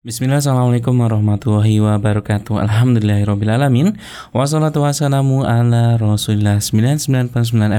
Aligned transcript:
Bismillah, 0.00 0.40
Assalamualaikum 0.40 0.96
warahmatullahi 0.96 1.76
wabarakatuh. 1.76 2.56
Alhamdulillahirrabbilalamin 2.56 4.00
Wassalatu 4.32 4.80
wassalamu 4.80 5.44
ala 5.44 6.00
rasulillah 6.00 6.56
99.9 6.56 7.28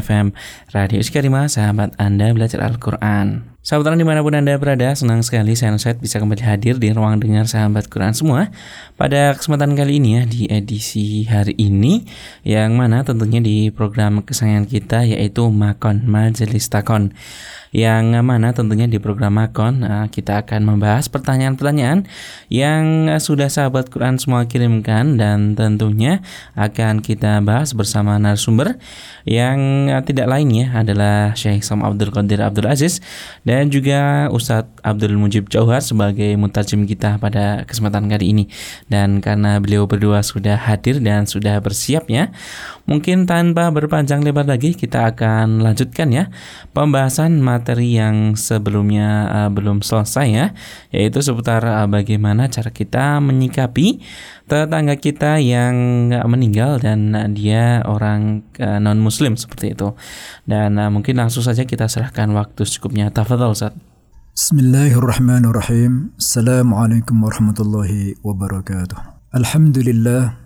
FM 0.05 0.29
Radio 0.69 1.01
Iskarima, 1.01 1.49
sahabat 1.49 1.97
Anda 1.97 2.29
belajar 2.29 2.61
Al-Quran. 2.61 3.57
Sahabat 3.65 3.97
di 3.97 4.05
mana 4.05 4.21
pun 4.21 4.37
Anda 4.37 4.53
berada, 4.61 4.93
senang 4.93 5.25
sekali 5.25 5.57
saya 5.57 5.73
Nusait 5.73 5.97
bisa 5.97 6.21
kembali 6.21 6.45
hadir 6.45 6.77
di 6.77 6.93
ruang 6.93 7.17
dengar 7.17 7.49
sahabat 7.49 7.89
Quran 7.89 8.13
semua. 8.13 8.53
Pada 9.01 9.33
kesempatan 9.33 9.73
kali 9.73 9.97
ini 9.97 10.21
ya, 10.21 10.23
di 10.29 10.45
edisi 10.45 11.25
hari 11.25 11.57
ini 11.57 12.05
Yang 12.45 12.71
mana 12.77 13.01
tentunya 13.01 13.41
di 13.41 13.73
program 13.73 14.21
kesayangan 14.21 14.69
kita 14.69 15.09
yaitu 15.09 15.49
Makon 15.49 16.05
Majelis 16.05 16.69
Takon 16.69 17.17
yang 17.71 18.11
mana 18.23 18.51
tentunya 18.51 18.83
di 18.83 18.99
program 18.99 19.39
Makon 19.39 19.87
uh, 19.87 20.07
kita 20.11 20.43
akan 20.43 20.75
membahas 20.75 21.07
pertanyaan-pertanyaan 21.07 22.03
yang 22.51 23.07
uh, 23.07 23.15
sudah 23.15 23.47
sahabat 23.47 23.87
Quran 23.87 24.19
semua 24.19 24.43
kirimkan 24.43 25.15
dan 25.15 25.55
tentunya 25.55 26.19
akan 26.59 26.99
kita 26.99 27.39
bahas 27.39 27.71
bersama 27.71 28.19
narasumber 28.19 28.75
yang 29.23 29.87
uh, 29.87 30.03
tidak 30.03 30.27
lain 30.27 30.51
ya 30.51 30.67
adalah 30.83 31.31
Syekh 31.31 31.63
Sam 31.63 31.79
Abdul 31.87 32.11
Qadir 32.11 32.43
Abdul 32.43 32.67
Aziz 32.67 32.99
dan 33.47 33.71
juga 33.71 34.27
Ustadz 34.35 34.83
Abdul 34.83 35.15
Mujib 35.15 35.47
Jauhar 35.47 35.79
sebagai 35.79 36.35
mutajim 36.35 36.83
kita 36.83 37.23
pada 37.23 37.63
kesempatan 37.63 38.11
kali 38.11 38.35
ini. 38.35 38.43
Dan 38.91 39.23
karena 39.23 39.63
beliau 39.63 39.87
berdua 39.87 40.19
sudah 40.27 40.59
hadir 40.59 40.99
dan 40.99 41.23
sudah 41.23 41.63
bersiap 41.63 42.11
ya 42.11 42.35
mungkin 42.89 43.23
tanpa 43.23 43.71
berpanjang 43.71 44.19
lebar 44.19 44.43
lagi 44.43 44.75
kita 44.75 45.15
akan 45.15 45.63
lanjutkan 45.63 46.11
ya 46.11 46.27
pembahasan 46.75 47.39
materi 47.39 47.60
materi 47.61 47.93
yang 47.93 48.33
sebelumnya 48.33 49.29
uh, 49.29 49.49
belum 49.53 49.85
selesai 49.85 50.27
ya, 50.33 50.45
yaitu 50.89 51.21
seputar 51.21 51.61
uh, 51.61 51.85
bagaimana 51.85 52.49
cara 52.49 52.73
kita 52.73 53.21
menyikapi 53.21 54.01
tetangga 54.49 54.97
kita 54.97 55.37
yang 55.37 56.09
meninggal 56.25 56.81
dan 56.81 57.13
uh, 57.13 57.29
dia 57.29 57.85
orang 57.85 58.41
uh, 58.57 58.81
non 58.81 58.97
muslim 58.97 59.37
seperti 59.37 59.77
itu. 59.77 59.93
Dan 60.49 60.81
uh, 60.81 60.89
mungkin 60.89 61.21
langsung 61.21 61.45
saja 61.45 61.69
kita 61.69 61.85
serahkan 61.85 62.33
waktu 62.33 62.65
secukupnya. 62.65 63.13
Tafadhol 63.13 63.53
Ustaz. 63.53 63.77
Bismillahirrahmanirrahim. 64.33 66.17
Assalamualaikum 66.17 67.21
warahmatullahi 67.21 68.17
wabarakatuh. 68.25 68.97
Alhamdulillah 69.37 70.40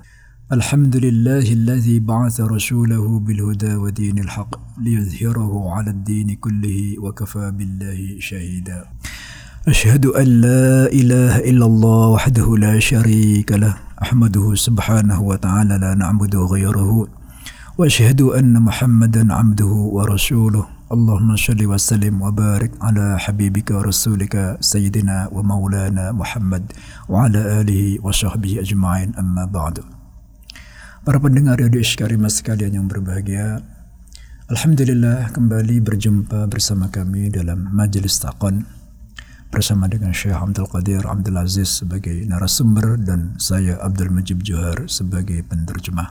الحمد 0.46 0.96
لله 1.02 1.42
الذي 1.42 2.00
بعث 2.00 2.42
رسوله 2.42 3.20
بالهدى 3.20 3.76
ودين 3.76 4.20
الحق 4.20 4.78
ليظهره 4.78 5.74
على 5.74 5.90
الدين 5.90 6.36
كله 6.36 7.02
وكفى 7.02 7.52
بالله 7.52 8.20
شهيدا. 8.20 8.86
أشهد 9.68 10.06
أن 10.06 10.28
لا 10.46 10.86
إله 10.86 11.50
إلا 11.50 11.66
الله 11.66 12.08
وحده 12.08 12.58
لا 12.58 12.80
شريك 12.80 13.52
له 13.52 13.74
أحمده 14.02 14.56
سبحانه 14.56 15.22
وتعالى 15.22 15.78
لا 15.82 15.94
نعبد 15.98 16.36
غيره 16.36 17.08
وأشهد 17.78 18.22
أن 18.22 18.62
محمدا 18.62 19.34
عبده 19.34 19.74
ورسوله. 19.98 20.66
اللهم 20.94 21.36
صل 21.36 21.66
وسلم 21.66 22.22
وبارك 22.22 22.72
على 22.82 23.18
حبيبك 23.20 23.72
ورسولك 23.72 24.58
سيدنا 24.62 25.30
ومولانا 25.34 26.12
محمد 26.12 26.64
وعلى 27.10 27.62
آله 27.62 27.98
وصحبه 28.06 28.60
أجمعين. 28.62 29.18
أما 29.18 29.46
بعد 29.46 29.95
Para 31.06 31.22
pendengar 31.22 31.62
Radio 31.62 31.86
Iskarima 31.86 32.26
sekalian 32.34 32.82
yang 32.82 32.88
berbahagia, 32.90 33.62
Alhamdulillah 34.50 35.30
kembali 35.38 35.78
berjumpa 35.78 36.50
bersama 36.50 36.90
kami 36.90 37.30
dalam 37.30 37.70
Majelis 37.78 38.18
Taqon 38.18 38.66
bersama 39.54 39.86
dengan 39.86 40.10
Syekh 40.18 40.34
Abdul 40.34 40.66
Qadir 40.66 41.06
Abdul 41.06 41.38
Aziz 41.38 41.78
sebagai 41.78 42.26
narasumber 42.26 42.98
dan 42.98 43.38
saya 43.38 43.78
Abdul 43.86 44.10
Majib 44.18 44.42
Johar 44.42 44.90
sebagai 44.90 45.46
penerjemah. 45.46 46.10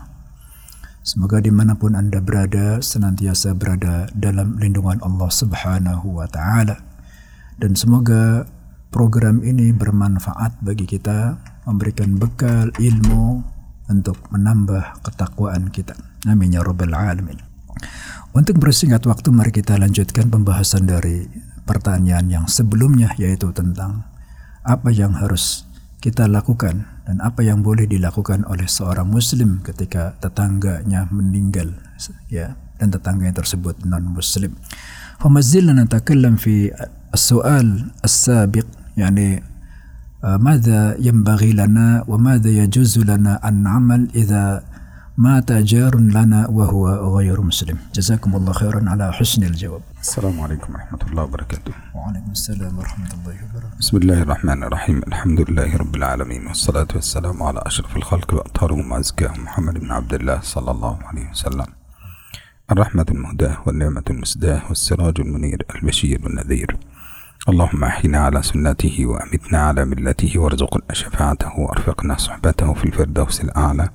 Semoga 1.02 1.42
di 1.42 1.50
mana 1.50 1.74
pun 1.74 1.98
Anda 1.98 2.22
berada, 2.22 2.78
senantiasa 2.78 3.50
berada 3.58 4.06
dalam 4.14 4.62
lindungan 4.62 5.02
Allah 5.02 5.26
Subhanahu 5.26 6.22
wa 6.22 6.30
Ta'ala, 6.30 6.78
dan 7.58 7.74
semoga 7.74 8.46
program 8.94 9.42
ini 9.42 9.74
bermanfaat 9.74 10.62
bagi 10.62 10.86
kita, 10.86 11.42
memberikan 11.66 12.14
bekal 12.14 12.70
ilmu, 12.78 13.53
untuk 13.88 14.16
menambah 14.32 15.04
ketakwaan 15.04 15.68
kita. 15.68 15.96
Amin 16.24 16.56
ya 16.56 16.64
rabbal 16.64 16.94
alamin. 16.94 17.40
Untuk 18.34 18.58
bersingkat 18.58 19.04
waktu 19.06 19.30
mari 19.30 19.54
kita 19.54 19.78
lanjutkan 19.78 20.32
pembahasan 20.32 20.88
dari 20.88 21.28
pertanyaan 21.64 22.26
yang 22.28 22.46
sebelumnya 22.50 23.12
yaitu 23.16 23.52
tentang 23.54 24.04
apa 24.64 24.88
yang 24.90 25.14
harus 25.14 25.68
kita 26.00 26.28
lakukan 26.28 26.84
dan 27.08 27.16
apa 27.24 27.40
yang 27.40 27.64
boleh 27.64 27.88
dilakukan 27.88 28.44
oleh 28.44 28.68
seorang 28.68 29.08
muslim 29.08 29.64
ketika 29.64 30.16
tetangganya 30.20 31.08
meninggal 31.08 31.72
ya 32.28 32.56
dan 32.76 32.92
tetangganya 32.92 33.40
tersebut 33.40 33.80
non 33.88 34.04
muslim. 34.12 34.56
Fa 35.16 35.32
mazilna 35.32 35.72
natakallam 35.72 36.36
fi 36.36 36.68
as-su'al 37.14 37.94
as-sabiq 38.04 38.66
yani 38.98 39.40
ماذا 40.24 40.96
ينبغي 41.00 41.52
لنا 41.52 42.04
وماذا 42.08 42.48
يجوز 42.48 42.98
لنا 42.98 43.48
أن 43.48 43.62
نعمل 43.62 44.08
إذا 44.14 44.64
مات 45.16 45.52
جار 45.52 45.96
لنا 45.96 46.48
وهو 46.48 47.16
غير 47.16 47.40
مسلم؟ 47.40 47.78
جزاكم 47.94 48.36
الله 48.36 48.52
خيرا 48.52 48.84
على 48.88 49.12
حسن 49.12 49.42
الجواب. 49.42 49.80
السلام 50.00 50.40
عليكم 50.40 50.72
ورحمة 50.72 50.98
الله 51.10 51.22
وبركاته. 51.22 51.72
وعليكم 51.94 52.30
السلام 52.30 52.78
ورحمة 52.78 53.06
الله 53.06 53.36
وبركاته. 53.44 53.78
بسم 53.78 53.96
الله 53.96 54.22
الرحمن 54.22 54.62
الرحيم. 54.62 54.98
الحمد 55.08 55.50
لله 55.50 55.76
رب 55.76 55.94
العالمين 55.96 56.46
والصلاة 56.46 56.88
والسلام 56.94 57.42
على 57.42 57.60
أشرف 57.66 57.96
الخلق 57.96 58.34
وأطهرهم 58.34 58.92
وأزكاهم 58.92 59.44
محمد 59.44 59.74
بن 59.78 59.90
عبد 59.92 60.14
الله 60.14 60.40
صلى 60.40 60.70
الله 60.70 60.98
عليه 61.02 61.30
وسلم. 61.30 61.68
الرحمة 62.72 63.06
المهداة 63.10 63.56
والنعمة 63.66 64.02
المسداة 64.10 64.62
والسراج 64.68 65.20
المنير 65.20 65.62
البشير 65.74 66.20
والنذير. 66.24 66.76
اللهم 67.48 67.84
أحينا 67.84 68.18
على 68.18 68.42
سنته 68.42 69.06
وأمتنا 69.06 69.58
على 69.58 69.84
ملته 69.84 70.38
وارزقنا 70.38 70.94
شفاعته 70.94 71.60
وأرفقنا 71.60 72.16
صحبته 72.16 72.74
في 72.74 72.84
الفردوس 72.84 73.40
الأعلى 73.40 73.90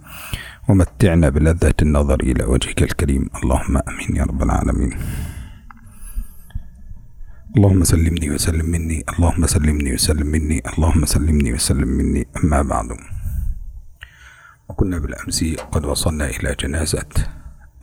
ومتعنا 0.67 1.29
بلذة 1.29 1.73
النظر 1.81 2.19
إلى 2.19 2.43
وجهك 2.43 2.83
الكريم. 2.83 3.29
اللهم 3.43 3.77
أمين 3.77 4.15
يا 4.15 4.23
رب 4.23 4.43
العالمين. 4.43 4.99
اللهم 7.57 7.83
سلمني 7.83 8.31
وسلم 8.31 8.65
مني 8.65 9.03
اللهم 9.09 9.45
سلمني 9.45 9.93
وسلم 9.93 10.27
مني 10.27 10.61
اللهم 10.77 11.05
سلمني 11.05 11.53
وسلم 11.53 11.87
مني. 11.87 12.27
أما 12.43 12.61
بعد. 12.61 12.89
وكنا 14.69 14.97
بالأمس 14.99 15.43
قد 15.71 15.85
وصلنا 15.85 16.29
إلى 16.29 16.55
جنازة 16.59 17.09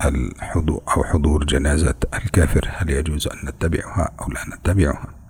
الحضور 0.05 0.83
أو 0.97 1.05
حضور 1.05 1.45
جنازة 1.45 1.95
الكافر. 2.15 2.69
هل 2.77 2.91
يجوز 2.91 3.29
أن 3.29 3.49
نتبعها 3.49 4.13
أو 4.21 4.29
لا 4.29 4.41
نتبعها؟ 4.57 5.26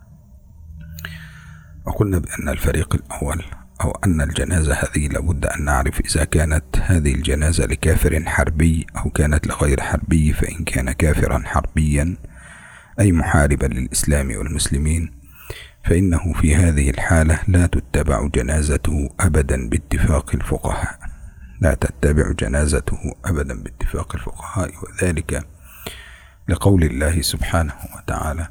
وقلنا 1.86 2.18
بأن 2.18 2.48
الفريق 2.48 2.94
الأول 2.94 3.44
أو 3.80 3.90
أن 4.04 4.20
الجنازة 4.20 4.74
هذه 4.74 5.08
لابد 5.08 5.46
أن 5.46 5.64
نعرف 5.64 6.00
إذا 6.00 6.24
كانت 6.24 6.64
هذه 6.80 7.14
الجنازة 7.14 7.66
لكافر 7.66 8.24
حربي 8.26 8.86
أو 8.96 9.10
كانت 9.10 9.46
لغير 9.46 9.80
حربي 9.80 10.32
فإن 10.32 10.64
كان 10.64 10.92
كافرا 10.92 11.42
حربيا 11.46 12.16
أي 13.00 13.12
محاربا 13.12 13.66
للإسلام 13.66 14.36
والمسلمين 14.36 15.12
فإنه 15.84 16.32
في 16.32 16.56
هذه 16.56 16.90
الحالة 16.90 17.38
لا 17.48 17.66
تتبع 17.66 18.28
جنازته 18.34 19.10
أبدا 19.20 19.68
باتفاق 19.68 20.34
الفقهاء. 20.34 20.98
لا 21.60 21.74
تتبع 21.74 22.32
جنازته 22.32 22.98
أبدا 23.24 23.62
باتفاق 23.62 24.14
الفقهاء 24.14 24.70
وذلك 24.82 25.46
لقول 26.48 26.84
الله 26.84 27.22
سبحانه 27.22 27.74
وتعالى 27.96 28.48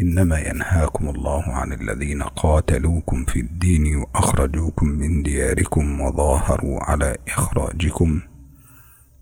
إنما 0.00 0.38
ينهاكم 0.38 1.08
الله 1.08 1.42
عن 1.42 1.72
الذين 1.72 2.22
قاتلوكم 2.22 3.24
في 3.24 3.40
الدين 3.40 3.96
وأخرجوكم 3.96 4.88
من 4.88 5.22
دياركم 5.22 6.00
وظاهروا 6.00 6.82
على 6.82 7.16
إخراجكم 7.28 8.20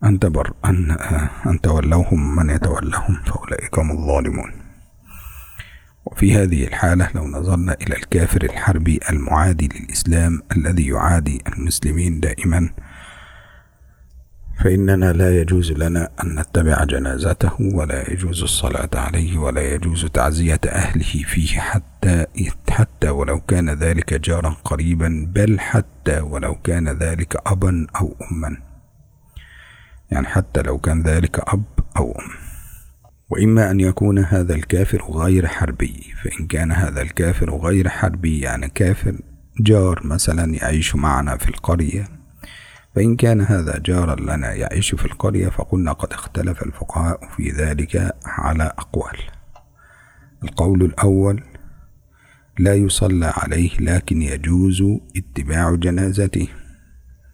أن 0.05 0.19
تبر 0.19 0.53
أن 0.65 0.91
أن 1.47 1.61
تولوهم 1.61 2.37
من 2.37 2.50
يتولهم 2.50 3.15
فأولئك 3.26 3.79
هم 3.79 3.91
الظالمون. 3.91 4.53
وفي 6.06 6.37
هذه 6.37 6.65
الحالة 6.65 7.11
لو 7.15 7.27
نظرنا 7.27 7.77
إلى 7.82 7.97
الكافر 7.97 8.43
الحربي 8.44 9.00
المعادي 9.11 9.69
للإسلام 9.69 10.43
الذي 10.56 10.87
يعادي 10.87 11.43
المسلمين 11.49 12.20
دائما 12.20 12.70
فإننا 14.62 15.12
لا 15.12 15.41
يجوز 15.41 15.73
لنا 15.73 16.09
أن 16.23 16.39
نتبع 16.41 16.85
جنازته 16.85 17.53
ولا 17.61 18.12
يجوز 18.12 18.43
الصلاة 18.43 18.91
عليه 18.95 19.39
ولا 19.39 19.75
يجوز 19.75 20.06
تعزية 20.06 20.61
أهله 20.67 21.23
فيه 21.25 21.59
حتى 21.61 22.27
حتى 22.71 23.09
ولو 23.09 23.41
كان 23.41 23.71
ذلك 23.71 24.15
جارا 24.15 24.56
قريبا 24.65 25.27
بل 25.35 25.61
حتى 25.61 26.21
ولو 26.21 26.55
كان 26.55 26.89
ذلك 26.89 27.37
أبا 27.47 27.87
أو 28.01 28.17
أما. 28.33 28.56
يعني 30.11 30.27
حتى 30.27 30.62
لو 30.62 30.79
كان 30.79 31.03
ذلك 31.03 31.39
أب 31.39 31.65
أو 31.97 32.12
أم. 32.12 32.31
وإما 33.31 33.71
أن 33.71 33.81
يكون 33.81 34.19
هذا 34.19 34.55
الكافر 34.55 35.03
غير 35.11 35.47
حربي. 35.47 36.15
فإن 36.23 36.47
كان 36.47 36.73
هذا 36.73 37.03
الكافر 37.03 37.56
غير 37.56 37.89
حربي 37.89 38.41
يعني 38.41 38.69
كافر 38.69 39.17
جار 39.61 40.01
مثلا 40.05 40.55
يعيش 40.55 40.97
معنا 40.97 41.37
في 41.37 41.49
القرية 41.49 42.24
فإن 42.94 43.17
كان 43.17 43.41
هذا 43.41 43.79
جارا 43.79 44.20
لنا 44.20 44.52
يعيش 44.52 44.94
في 44.94 45.05
القرية 45.05 45.49
فقلنا 45.49 45.93
قد 45.93 46.12
اختلف 46.12 46.62
الفقهاء 46.62 47.29
في 47.37 47.50
ذلك 47.50 48.14
على 48.25 48.73
أقوال. 48.79 49.19
القول 50.44 50.82
الأول 50.82 51.43
لا 52.58 52.75
يصلى 52.75 53.32
عليه 53.37 53.70
لكن 53.81 54.23
يجوز 54.23 54.82
اتباع 55.17 55.75
جنازته. 55.75 56.49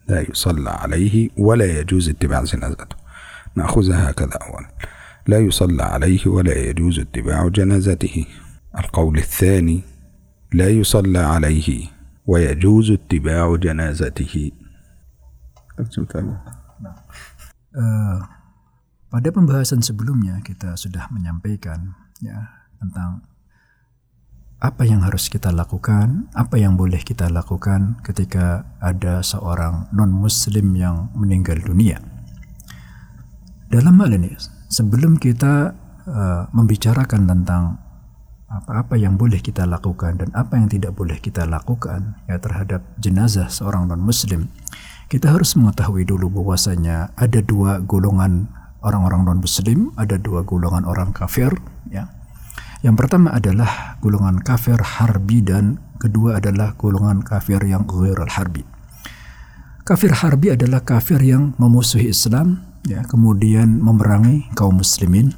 لا 0.08 0.20
يصلى 0.30 0.70
عليه 0.70 1.28
ولا 1.38 1.80
يجوز 1.80 2.08
اتباع 2.08 2.44
جنازته. 2.44 2.96
نأخذها 3.54 4.10
هكذا 4.10 4.38
أولا. 4.42 4.70
لا 5.26 5.38
يصلى 5.38 5.82
عليه 5.82 6.26
ولا 6.26 6.58
يجوز 6.58 6.98
اتباع 6.98 7.48
جنازته. 7.48 8.26
القول 8.78 9.18
الثاني 9.18 9.82
لا 10.52 10.68
يصلى 10.68 11.18
عليه 11.18 11.86
ويجوز 12.26 12.90
اتباع 12.90 13.56
جنازته. 13.56 14.50
Uh, 17.71 18.19
pada 19.11 19.29
pembahasan 19.31 19.82
sebelumnya 19.82 20.43
kita 20.43 20.75
sudah 20.75 21.06
menyampaikan 21.15 21.94
ya 22.19 22.50
tentang 22.82 23.23
apa 24.61 24.85
yang 24.85 25.00
harus 25.00 25.32
kita 25.32 25.49
lakukan, 25.49 26.29
apa 26.37 26.61
yang 26.61 26.77
boleh 26.77 27.00
kita 27.00 27.32
lakukan 27.32 27.97
ketika 28.05 28.69
ada 28.77 29.25
seorang 29.25 29.88
non-muslim 29.88 30.77
yang 30.77 31.09
meninggal 31.17 31.56
dunia. 31.65 31.97
Dalam 33.73 33.97
hal 34.05 34.21
ini, 34.21 34.37
sebelum 34.69 35.17
kita 35.17 35.73
uh, 36.05 36.43
membicarakan 36.53 37.25
tentang 37.25 37.81
apa-apa 38.50 39.00
yang 39.00 39.17
boleh 39.17 39.41
kita 39.41 39.65
lakukan 39.65 40.21
dan 40.21 40.29
apa 40.37 40.59
yang 40.59 40.69
tidak 40.69 40.93
boleh 40.93 41.17
kita 41.23 41.47
lakukan 41.47 42.19
ya 42.27 42.37
terhadap 42.37 42.85
jenazah 43.00 43.49
seorang 43.49 43.88
non-muslim, 43.88 44.53
kita 45.10 45.34
harus 45.34 45.58
mengetahui 45.58 46.06
dulu 46.06 46.30
bahwasanya 46.30 47.10
ada 47.18 47.42
dua 47.42 47.82
golongan 47.82 48.46
orang-orang 48.80 49.26
non-muslim, 49.26 49.90
ada 49.98 50.16
dua 50.16 50.46
golongan 50.46 50.86
orang 50.86 51.10
kafir, 51.10 51.50
ya 51.90 52.08
yang 52.80 52.96
pertama 52.96 53.28
adalah 53.36 54.00
golongan 54.00 54.40
kafir 54.40 54.80
harbi 54.80 55.44
dan 55.44 55.76
kedua 56.00 56.40
adalah 56.40 56.72
golongan 56.80 57.20
kafir 57.20 57.60
yang 57.60 57.84
ghairul 57.84 58.32
harbi. 58.32 58.64
Kafir 59.84 60.16
harbi 60.16 60.56
adalah 60.56 60.80
kafir 60.80 61.20
yang 61.20 61.52
memusuhi 61.60 62.08
Islam, 62.08 62.64
ya, 62.88 63.04
kemudian 63.04 63.84
memerangi 63.84 64.48
kaum 64.56 64.80
muslimin. 64.80 65.36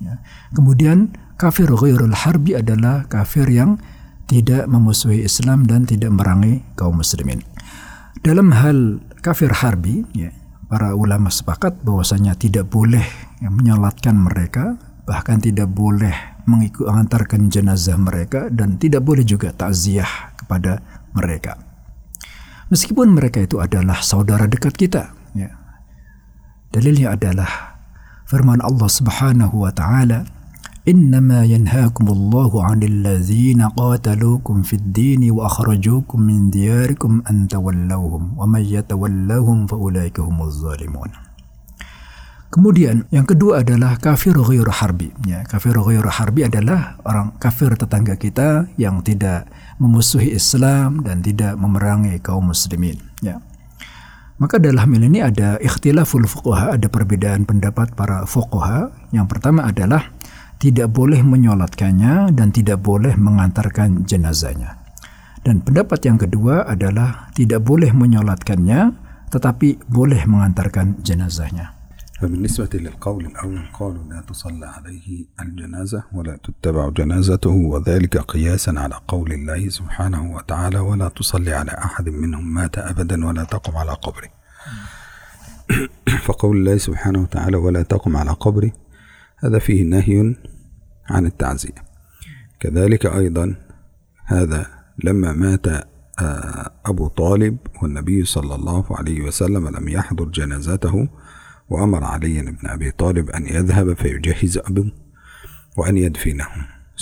Ya. 0.00 0.24
Kemudian 0.56 1.12
kafir 1.36 1.68
ghairul 1.68 2.16
harbi 2.16 2.56
adalah 2.56 3.04
kafir 3.12 3.44
yang 3.52 3.76
tidak 4.24 4.64
memusuhi 4.64 5.20
Islam 5.20 5.68
dan 5.68 5.84
tidak 5.84 6.08
memerangi 6.16 6.64
kaum 6.80 6.96
muslimin. 6.96 7.44
Dalam 8.20 8.52
hal 8.52 9.00
kafir 9.24 9.48
harbi, 9.48 10.04
ya, 10.12 10.28
para 10.68 10.92
ulama 10.92 11.32
sepakat 11.32 11.80
bahwasanya 11.80 12.36
tidak 12.36 12.68
boleh 12.68 13.04
ya, 13.40 13.48
menyolatkan 13.48 14.12
mereka, 14.12 14.76
bahkan 15.08 15.40
tidak 15.40 15.72
boleh 15.72 16.12
mengantarkan 16.44 17.48
jenazah 17.48 17.96
mereka 17.96 18.52
dan 18.52 18.76
tidak 18.76 19.08
boleh 19.08 19.24
juga 19.24 19.56
takziah 19.56 20.36
kepada 20.36 20.84
mereka. 21.16 21.56
Meskipun 22.68 23.10
mereka 23.16 23.40
itu 23.40 23.56
adalah 23.56 24.04
saudara 24.04 24.44
dekat 24.44 24.76
kita, 24.76 25.16
ya. 25.32 25.50
Dalilnya 26.70 27.16
adalah 27.16 27.80
firman 28.28 28.60
Allah 28.60 28.86
Subhanahu 28.86 29.64
wa 29.64 29.72
taala, 29.72 30.28
"Innama 30.88 31.44
yanhaakumullahu 31.44 32.60
'anil 32.64 33.04
ladzina 33.04 33.68
qataluukum 33.72 34.64
fid 34.64 34.96
dini 34.96 35.28
wa 35.28 35.48
akhrajuukum 35.48 36.20
min 36.20 36.48
diyarikum 36.48 37.20
an 37.28 37.48
tawallawhum 37.48 38.40
wa 38.40 38.44
may 38.48 38.64
yatawallahum 38.64 39.68
fa 39.68 39.76
ulaika 39.76 40.24
humuz 40.24 40.60
zalimun." 40.64 41.12
Kemudian 42.50 43.06
yang 43.14 43.30
kedua 43.30 43.62
adalah 43.62 43.94
kafir 43.94 44.34
ghair 44.34 44.66
harbi. 44.66 45.14
Ya, 45.22 45.46
kafir 45.46 45.70
ghair 45.70 46.02
harbi 46.02 46.50
adalah 46.50 46.98
orang 47.06 47.30
kafir 47.38 47.70
tetangga 47.78 48.18
kita 48.18 48.66
yang 48.74 49.06
tidak 49.06 49.46
memusuhi 49.78 50.34
Islam 50.34 51.06
dan 51.06 51.22
tidak 51.22 51.54
memerangi 51.54 52.18
kaum 52.18 52.50
muslimin. 52.50 52.98
Ya. 53.22 53.38
Maka 54.42 54.58
dalam 54.58 54.82
hal 54.82 55.04
ini 55.04 55.20
ada 55.22 55.62
ikhtilaful 55.62 56.26
fuqaha, 56.26 56.74
ada 56.74 56.90
perbedaan 56.90 57.46
pendapat 57.46 57.94
para 57.94 58.26
fuqaha. 58.26 58.88
Yang 59.14 59.36
pertama 59.36 59.68
adalah 59.70 60.10
tidak 60.59 60.91
boleh 60.91 61.21
menyolatkannya 61.21 62.31
dan 62.31 62.49
tidak 62.49 62.81
boleh 62.81 63.13
mengantarkan 63.19 64.07
jenazahnya. 64.07 64.81
Dan 65.45 65.61
pendapat 65.61 66.01
yang 66.09 66.17
kedua 66.17 66.65
adalah 66.65 67.29
tidak 67.37 67.61
boleh 67.61 67.93
menyolatkannya 67.93 69.05
tetapi 69.29 69.83
boleh 69.89 70.25
mengantarkan 70.25 71.01
jenazahnya. 71.05 71.75
فبالنسبة 72.15 72.69
للقول 72.73 73.25
الأول 73.25 73.61
قالوا 73.73 74.03
لا 74.09 74.21
تصلى 74.21 74.65
عليه 74.65 75.25
الجنازة 75.39 76.03
ولا 76.13 76.39
تتبع 76.43 76.89
جنازته 76.89 77.49
وذلك 77.49 78.17
قياسا 78.17 78.71
على 78.77 78.95
قول 79.07 79.31
الله 79.31 79.69
سبحانه 79.69 80.35
وتعالى 80.35 80.79
ولا 80.79 81.07
تصلي 81.09 81.53
على 81.53 81.71
أحد 81.71 82.09
منهم 82.09 82.53
مات 82.53 82.77
أبدا 82.77 83.25
ولا 83.27 83.43
تقم 83.43 83.77
على 83.77 83.91
قبره 83.91 84.29
فقول 86.27 86.57
الله 86.57 86.77
سبحانه 86.77 87.21
وتعالى 87.21 87.57
ولا 87.57 87.83
تقم 87.83 88.17
على 88.17 88.31
قبره 88.31 88.71
هذا 89.44 89.58
فيه 89.58 89.82
نهي 89.84 90.34
عن 91.10 91.26
التعزية. 91.26 91.84
كذلك 92.60 93.06
أيضا 93.06 93.54
هذا 94.24 94.66
لما 95.04 95.32
مات 95.32 95.66
آه، 96.20 96.70
أبو 96.86 97.08
طالب 97.08 97.58
والنبي 97.82 98.24
صلى 98.24 98.54
الله 98.54 98.84
عليه 98.90 99.20
وسلم 99.20 99.68
لم 99.68 99.88
يحضر 99.88 100.24
جنازته 100.24 101.08
وأمر 101.68 102.04
علي 102.04 102.42
بن 102.42 102.68
أبي 102.68 102.90
طالب 102.90 103.30
أن 103.30 103.46
يذهب 103.46 103.92
فيجهز 103.92 104.58
أبوه 104.58 104.92
وأن 105.76 105.98
يدفنه 105.98 106.46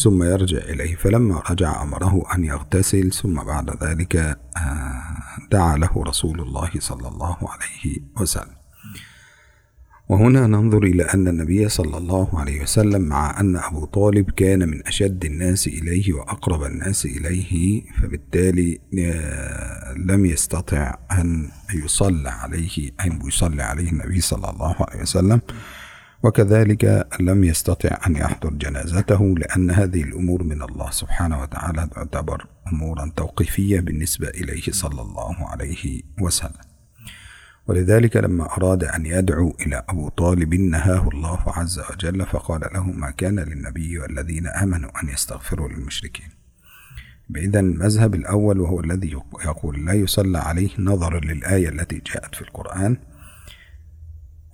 ثم 0.03 0.23
يرجع 0.23 0.59
إليه. 0.59 0.97
فلما 0.97 1.43
رجع 1.51 1.83
أمره 1.83 2.35
أن 2.35 2.45
يغتسل 2.45 3.13
ثم 3.13 3.35
بعد 3.45 3.85
ذلك 3.85 4.17
آه، 4.17 5.03
دعا 5.51 5.77
له 5.77 5.91
رسول 5.97 6.41
الله 6.41 6.71
صلى 6.79 7.09
الله 7.09 7.37
عليه 7.41 7.99
وسلم. 8.21 8.59
وهنا 10.09 10.47
ننظر 10.47 10.83
إلى 10.83 11.03
أن 11.03 11.29
النبي 11.29 11.69
صلى 11.69 11.99
الله 11.99 12.41
عليه 12.41 12.63
وسلم 12.63 13.03
مع 13.03 13.41
أن 13.41 13.57
أبو 13.57 13.85
طالب 13.85 14.31
كان 14.31 14.69
من 14.69 14.87
أشد 14.87 15.25
الناس 15.25 15.67
إليه 15.67 16.13
وأقرب 16.13 16.63
الناس 16.63 17.07
إليه 17.07 17.83
فبالتالي 18.03 18.81
آه، 18.99 19.95
لم 19.95 20.27
يستطع 20.27 20.95
أن 21.13 21.49
يصلى 21.75 22.31
عليه 22.31 22.91
أن 23.05 23.27
يصلي 23.27 23.63
عليه 23.63 23.91
النبي 23.91 24.21
صلى 24.21 24.51
الله 24.51 24.77
عليه 24.81 25.03
وسلم 25.03 25.41
وكذلك 26.23 27.09
لم 27.21 27.45
يستطع 27.45 27.99
أن 28.07 28.17
يحضر 28.17 28.51
جنازته 28.51 29.35
لأن 29.39 29.71
هذه 29.71 30.03
الأمور 30.03 30.43
من 30.43 30.63
الله 30.63 30.91
سبحانه 30.91 31.41
وتعالى 31.43 31.89
تعتبر 31.95 32.47
أمورا 32.73 33.13
توقيفية 33.17 33.81
بالنسبة 33.81 34.29
إليه 34.29 34.63
صلى 34.71 35.03
الله 35.03 35.49
عليه 35.49 36.03
وسلم. 36.21 36.68
ولذلك 37.69 38.17
لما 38.17 38.57
أراد 38.57 38.85
أن 38.85 39.07
يدعو 39.07 39.57
إلى 39.61 39.85
أبو 39.89 40.09
طالب 40.09 40.55
نهاه 40.55 41.09
الله 41.09 41.41
عز 41.47 41.81
وجل 41.91 42.27
فقال 42.27 42.61
له 42.75 42.83
ما 42.83 43.11
كان 43.11 43.39
للنبي 43.41 43.99
والذين 43.99 44.47
آمنوا 44.47 44.91
أن 45.03 45.09
يستغفروا 45.09 45.69
للمشركين. 45.69 46.29
إذا 47.37 47.61
المذهب 47.61 48.15
الأول 48.15 48.61
وهو 48.61 48.81
الذي 48.81 49.11
يقول 49.45 49.87
لا 49.87 49.93
يصلى 49.93 50.39
عليه 50.39 50.71
نظرا 50.79 51.21
للآية 51.21 51.69
التي 51.69 52.03
جاءت 52.15 52.35
في 52.35 52.43
القرآن. 52.43 52.97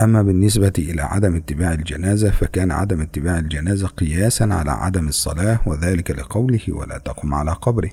أما 0.03 0.23
بالنسبة 0.23 0.73
إلى 0.79 1.03
عدم 1.03 1.37
اتباع 1.37 1.73
الجنازة 1.73 2.31
فكان 2.31 2.71
عدم 2.71 3.01
اتباع 3.01 3.39
الجنازة 3.39 3.89
قياسا 3.89 4.45
على 4.45 4.71
عدم 4.71 5.09
الصلاة 5.09 5.61
وذلك 5.67 6.11
لقوله 6.11 6.63
ولا 6.69 6.99
تقم 6.99 7.35
على 7.35 7.53
قبره. 7.53 7.91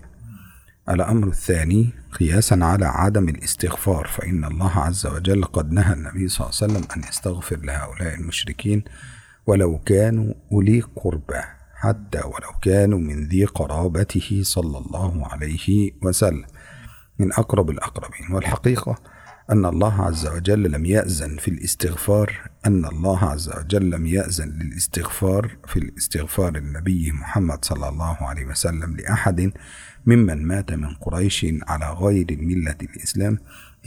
الأمر 0.90 1.28
الثاني 1.28 1.90
قياسا 2.20 2.60
على 2.62 2.86
عدم 2.86 3.30
الاستغفار 3.30 4.08
فإن 4.08 4.46
الله 4.46 4.72
عز 4.80 5.08
وجل 5.08 5.44
قد 5.44 5.72
نهى 5.72 5.94
النبي 5.94 6.28
صلى 6.28 6.48
الله 6.48 6.58
عليه 6.62 6.74
وسلم 6.74 6.88
أن 6.96 7.10
يستغفر 7.10 7.58
لهؤلاء 7.58 8.14
المشركين 8.16 8.84
ولو 9.48 9.78
كانوا 9.78 10.34
أولي 10.52 10.82
قربى 10.82 11.42
حتى 11.76 12.18
ولو 12.18 12.60
كانوا 12.62 13.00
من 13.00 13.28
ذي 13.28 13.46
قرابته 13.46 14.42
صلى 14.44 14.78
الله 14.78 15.28
عليه 15.28 15.92
وسلم. 16.04 16.46
من 17.20 17.34
أقرب 17.34 17.70
الأقربين 17.70 18.32
والحقيقة 18.32 18.96
أن 19.52 19.66
الله 19.66 20.02
عز 20.02 20.28
وجل 20.28 20.72
لم 20.72 20.86
يأذن 20.86 21.38
في 21.38 21.48
الاستغفار 21.48 22.50
أن 22.66 22.86
الله 22.86 23.24
عز 23.24 23.50
وجل 23.50 23.90
لم 23.90 24.06
يأذن 24.06 24.50
للاستغفار 24.50 25.58
في 25.68 25.80
الاستغفار 25.80 26.56
النبي 26.56 27.12
محمد 27.12 27.66
صلى 27.66 27.90
الله 27.90 28.18
عليه 28.22 28.46
وسلم 28.46 28.96
لأحد. 28.96 29.52
ممن 30.06 30.48
مات 30.48 30.72
من 30.74 30.94
قريش 30.94 31.46
على 31.68 31.94
غير 31.94 32.26
ملة 32.30 32.78
الإسلام 32.82 33.38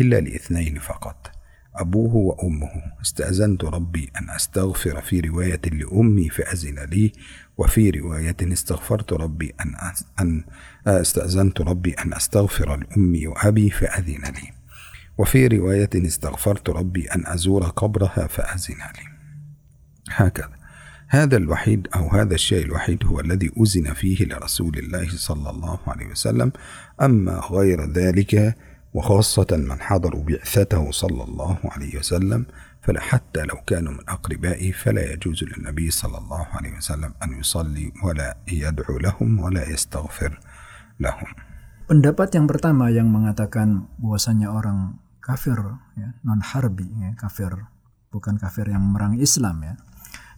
إلا 0.00 0.20
لإثنين 0.20 0.78
فقط. 0.78 1.30
أبوه 1.74 2.16
وأمه. 2.16 2.70
استأذنت 3.02 3.64
ربي 3.64 4.10
أن 4.20 4.30
أستغفر 4.30 5.00
في 5.00 5.20
رواية 5.20 5.60
لأمي 5.72 6.28
فأذن 6.28 6.78
لي 6.78 7.12
وفي 7.56 7.90
رواية 7.90 8.36
استغفرت 8.42 9.12
ربي 9.12 9.54
أن 9.60 9.74
أن 10.20 10.44
استأذنت 10.86 11.60
ربي 11.60 11.92
أن 11.92 12.14
أستغفر 12.14 12.76
لأمي 12.76 13.26
وأبي 13.26 13.70
فأذن 13.70 14.22
لي. 14.22 14.52
وفي 15.18 15.46
رواية 15.46 15.90
استغفرت 15.94 16.70
ربي 16.70 17.06
أن 17.06 17.26
أزور 17.26 17.64
قبرها 17.64 18.26
فأذن 18.26 18.76
لي. 18.76 19.08
هكذا. 20.10 20.63
هذا 21.08 21.36
الوحيد 21.36 21.88
أو 21.94 22.08
هذا 22.08 22.34
الشيء 22.34 22.64
الوحيد 22.64 23.04
هو 23.04 23.20
الذي 23.20 23.52
أذن 23.60 23.92
فيه 23.92 24.24
لرسول 24.24 24.78
الله 24.78 25.08
صلى 25.08 25.50
الله 25.50 25.78
عليه 25.86 26.06
وسلم. 26.10 26.52
أما 27.02 27.40
غير 27.50 27.92
ذلك 27.92 28.56
وخاصة 28.94 29.50
من 29.52 29.78
حضروا 29.80 30.22
بعثته 30.24 30.90
صلى 30.90 31.22
الله 31.24 31.58
عليه 31.64 31.98
وسلم 31.98 32.46
فلا 32.82 33.00
حتى 33.00 33.42
لو 33.42 33.56
كانوا 33.66 33.92
من 33.92 34.04
أقربائه 34.08 34.72
فلا 34.72 35.12
يجوز 35.12 35.44
للنبي 35.44 35.90
صلى 35.90 36.18
الله 36.18 36.46
عليه 36.52 36.76
وسلم 36.76 37.12
أن 37.22 37.30
يصلي 37.40 37.92
ولا 38.04 38.36
يدعو 38.48 38.98
لهم 38.98 39.40
ولا 39.40 39.68
يستغفر 39.68 40.38
لهم. 41.00 41.30
Pendapat 41.84 42.32
yang 42.32 42.48
pertama 42.48 42.88
yang 42.88 43.12
mengatakan 43.12 43.92
bahwasanya 44.00 44.48
orang 44.48 44.96
kafir 45.20 45.58
ya, 46.00 46.16
non 46.24 46.40
harbi 46.40 46.88
ya, 46.88 47.12
kafir 47.18 47.52
bukan 48.08 48.40
kafir 48.40 48.70
yang 48.72 48.80
memerangi 48.80 49.20
Islam 49.20 49.60
ya. 49.64 49.74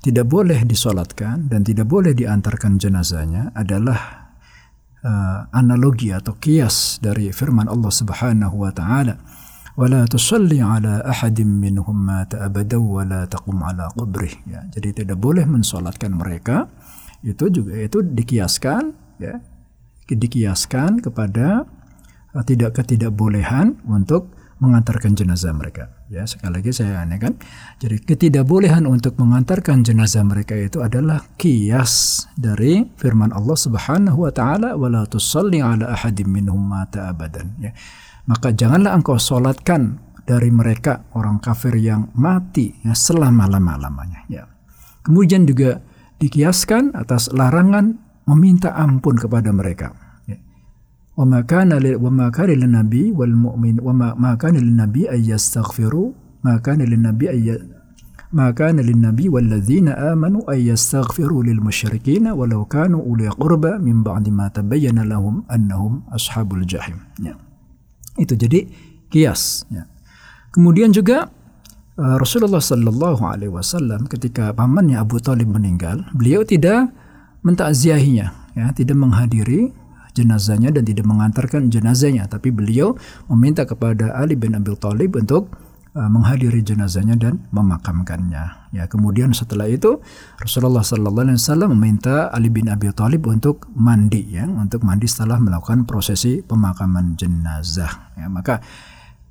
Tidak 0.07 0.31
boleh 0.31 0.63
disolatkan 0.63 1.51
dan 1.51 1.67
tidak 1.67 1.91
boleh 1.91 2.15
diantarkan 2.15 2.79
jenazahnya 2.79 3.51
adalah 3.59 4.31
uh, 5.03 5.51
analogi 5.51 6.15
atau 6.15 6.39
kias 6.39 7.03
dari 7.03 7.35
firman 7.35 7.67
Allah 7.67 7.91
Subhanahu 7.91 8.55
wa 8.63 8.71
taala 8.71 9.19
wala 9.75 10.07
tusalli 10.07 10.63
ala 10.63 11.03
ahadin 11.03 11.59
minhum 11.59 12.07
mata 12.07 12.47
wala 12.79 13.27
taqum 13.27 13.59
ala 13.67 13.91
qabrih 13.99 14.31
ya 14.47 14.63
jadi 14.71 15.03
tidak 15.03 15.19
boleh 15.19 15.43
mensolatkan 15.43 16.15
mereka. 16.15 16.71
Itu 17.27 17.51
juga 17.51 17.75
itu 17.75 18.07
dikiaskan 18.07 18.83
ya 19.19 19.43
dikiaskan 20.07 21.03
kepada 21.03 21.67
uh, 22.31 22.45
tidak 22.47 22.79
ketidakbolehan 22.79 23.83
untuk 23.91 24.36
mengantarkan 24.57 25.13
jenazah 25.13 25.53
mereka. 25.53 25.93
Ya, 26.09 26.25
sekali 26.25 26.61
lagi 26.61 26.73
saya 26.73 27.05
anehkan. 27.05 27.37
Jadi 27.77 28.01
ketidakbolehan 28.01 28.89
untuk 28.89 29.21
mengantarkan 29.21 29.85
jenazah 29.85 30.25
mereka 30.25 30.57
itu 30.57 30.81
adalah 30.81 31.21
kias 31.37 32.25
dari 32.41 32.89
firman 32.97 33.37
Allah 33.37 33.59
Subhanahu 33.59 34.25
wa 34.25 34.33
taala 34.33 34.73
wala 34.79 35.05
tusalli 35.05 35.61
ala 35.61 35.93
ahadin 35.93 36.33
minhum 36.33 36.61
mata 36.61 37.13
abadan 37.13 37.53
ya. 37.61 37.77
Maka 38.27 38.57
janganlah 38.57 38.97
engkau 38.97 39.21
solatkan 39.21 40.01
dari 40.27 40.51
mereka 40.51 41.07
orang 41.15 41.39
kafir 41.39 41.77
yang 41.79 42.11
mati 42.17 42.73
ya 42.81 42.97
selama-lamanya 42.97 44.27
ya. 44.27 44.49
Kemudian 45.05 45.47
juga 45.47 45.79
dikiaskan 46.19 46.97
atas 46.97 47.31
larangan 47.31 48.01
meminta 48.27 48.75
ampun 48.75 49.21
kepada 49.21 49.55
mereka 49.55 50.06
وما 51.18 51.42
كان 51.42 51.70
وما 51.76 52.30
كان 52.30 52.50
للنبي 52.50 53.12
والمؤمن 53.12 53.76
وما 53.84 54.16
ما 54.16 54.36
كان 54.36 54.56
للنبي 54.56 55.12
أن 55.12 55.20
يستغفروا 55.20 56.10
ما 56.44 56.58
كان 56.58 56.82
للنبي 56.82 57.26
أن 57.30 57.60
ما 58.32 58.52
كان 58.56 58.80
للنبي 58.80 59.30
والذين 59.30 59.88
آمنوا 59.92 60.54
أن 60.54 60.60
يستغفروا 60.60 61.44
للمشركين 61.44 62.28
ولو 62.32 62.66
كانوا 62.66 63.02
أولي 63.04 63.28
قربى 63.28 63.72
من 63.84 64.04
بعد 64.04 64.30
ما 64.30 64.48
تبين 64.48 65.00
لهم 65.04 65.44
أنهم 65.52 66.02
أصحاب 66.16 66.48
الجحيم 66.54 66.98
ya. 67.20 67.36
itu 68.16 68.34
jadi 68.40 68.72
kias 69.12 69.68
ya. 69.68 69.84
kemudian 70.56 70.96
juga 70.96 71.28
uh, 72.00 72.16
Rasulullah 72.16 72.64
Sallallahu 72.64 73.20
Alaihi 73.28 73.52
Wasallam 73.52 74.08
ketika 74.08 74.56
pamannya 74.56 74.96
Abu 74.96 75.20
Talib 75.20 75.52
meninggal 75.52 76.08
beliau 76.16 76.48
tidak 76.48 76.88
mentakziahinya 77.44 78.32
ya 78.56 78.72
tidak 78.72 78.96
menghadiri 78.96 79.76
jenazahnya 80.17 80.73
dan 80.73 80.89
tidak 80.89 81.05
mengantarkan 81.05 81.69
jenazahnya. 81.69 82.25
Tapi 82.25 82.49
beliau 82.49 82.97
meminta 83.29 83.69
kepada 83.69 84.17
Ali 84.17 84.33
bin 84.33 84.57
Abi 84.57 84.73
Thalib 84.81 85.21
untuk 85.21 85.53
uh, 85.93 86.09
menghadiri 86.09 86.65
jenazahnya 86.65 87.21
dan 87.21 87.45
memakamkannya. 87.53 88.73
Ya 88.73 88.85
kemudian 88.89 89.37
setelah 89.37 89.69
itu 89.69 90.01
Rasulullah 90.41 90.81
sallallahu 90.81 91.29
alaihi 91.29 91.41
wasallam 91.41 91.77
meminta 91.77 92.33
Ali 92.33 92.49
bin 92.49 92.73
Abi 92.73 92.89
Thalib 92.97 93.29
untuk 93.29 93.69
mandi 93.77 94.37
ya 94.37 94.49
untuk 94.49 94.85
mandi 94.85 95.05
setelah 95.05 95.37
melakukan 95.37 95.85
prosesi 95.85 96.41
pemakaman 96.41 97.21
jenazah. 97.21 98.17
Ya 98.17 98.33
maka 98.33 98.65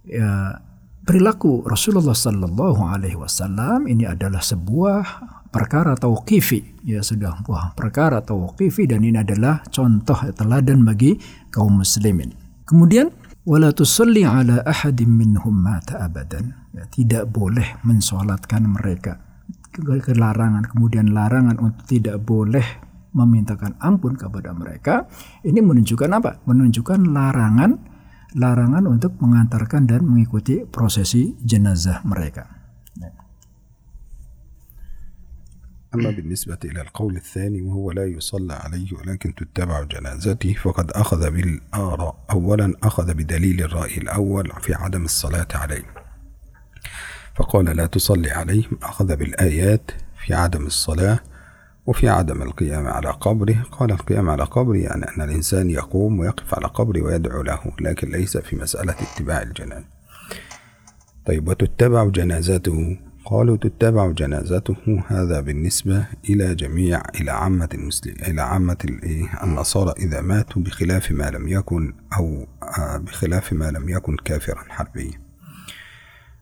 ya 0.06 0.62
perilaku 1.06 1.62
Rasulullah 1.70 2.18
sallallahu 2.18 2.82
alaihi 2.90 3.18
wasallam 3.18 3.86
ini 3.86 4.10
adalah 4.10 4.42
sebuah 4.42 5.02
perkara 5.56 5.96
tauqifi 5.96 6.84
ya 6.84 7.00
sudah 7.00 7.48
wah 7.48 7.72
perkara 7.72 8.20
tauqifi 8.20 8.84
dan 8.92 9.08
ini 9.08 9.24
adalah 9.24 9.64
contoh 9.72 10.20
teladan 10.36 10.84
bagi 10.84 11.16
kaum 11.48 11.80
muslimin. 11.80 12.36
Kemudian 12.68 13.08
wala 13.48 13.72
tusalli 13.72 14.28
ala 14.28 14.60
ahadin 14.68 15.16
minhum 15.16 15.56
mata 15.56 16.04
abadan. 16.04 16.52
Ya, 16.76 16.84
tidak 16.92 17.32
boleh 17.32 17.80
mensolatkan 17.88 18.68
mereka. 18.68 19.24
Kelarangan 19.80 20.68
kemudian 20.68 21.16
larangan 21.16 21.56
untuk 21.64 21.88
tidak 21.88 22.20
boleh 22.20 22.64
memintakan 23.16 23.80
ampun 23.80 24.20
kepada 24.20 24.52
mereka. 24.52 25.08
Ini 25.40 25.64
menunjukkan 25.64 26.12
apa? 26.12 26.44
Menunjukkan 26.44 27.16
larangan 27.16 27.96
larangan 28.36 28.84
untuk 28.92 29.16
mengantarkan 29.24 29.88
dan 29.88 30.04
mengikuti 30.04 30.68
prosesi 30.68 31.40
jenazah 31.40 32.04
mereka. 32.04 32.55
أما 36.00 36.10
بالنسبة 36.10 36.58
إلى 36.66 36.82
القول 36.82 37.16
الثاني 37.16 37.62
وهو 37.62 37.92
لا 37.92 38.06
يصلى 38.06 38.54
عليه 38.54 38.94
ولكن 38.94 39.36
تتبع 39.36 39.84
جنازته 39.84 40.54
فقد 40.54 40.92
أخذ 40.92 41.32
بالآراء. 41.32 42.26
أولا 42.32 42.74
أخذ 42.84 43.14
بدليل 43.14 43.64
الرأي 43.64 43.98
الأول 43.98 44.52
في 44.62 44.74
عدم 44.74 45.06
الصلاة 45.06 45.48
عليه. 45.54 45.84
فقال 47.36 47.66
لا 47.66 47.86
تصلي 47.86 48.32
عليه. 48.32 48.64
أخذ 48.84 49.16
بالآيات 49.16 49.92
في 50.26 50.34
عدم 50.34 50.66
الصلاة 50.66 51.20
وفي 51.86 52.10
عدم 52.10 52.42
القيام 52.42 52.88
على 52.88 53.10
قبره. 53.10 53.66
قال 53.72 53.92
القيام 53.92 54.30
على 54.30 54.44
قبره 54.44 54.78
يعني 54.78 55.04
أن 55.04 55.22
الإنسان 55.22 55.70
يقوم 55.70 56.20
ويقف 56.20 56.56
على 56.56 56.68
قبره 56.68 57.02
ويدعو 57.02 57.42
له 57.42 57.72
لكن 57.82 58.10
ليس 58.10 58.38
في 58.38 58.56
مسألة 58.56 58.94
اتباع 58.94 59.42
الجنازة. 59.42 59.86
طيب 61.26 61.48
وتتبع 61.48 62.06
جنازته 62.08 62.98
قالوا 63.26 63.58
تتبع 63.58 64.12
جنازته. 64.12 64.76
هذا 65.08 65.42
بالنسبة 65.42 66.06
إلى 66.30 66.56
جميع 66.56 67.04
إلى 67.22 67.32
عامة 67.32 67.70
المسلمين 67.74 68.26
إلى 68.26 68.42
عامة 68.42 68.78
النصارى 69.44 69.94
إذا 70.00 70.22
ماتوا 70.22 70.62
بخلاف 70.62 71.12
ما 71.12 71.30
لم 71.30 71.48
يكن 71.48 71.94
أو 72.18 72.48
بخلاف 72.98 73.54
ما 73.54 73.72
لم 73.72 73.90
يكن 73.90 74.16
كافرا 74.16 74.64
حربيا. 74.70 75.22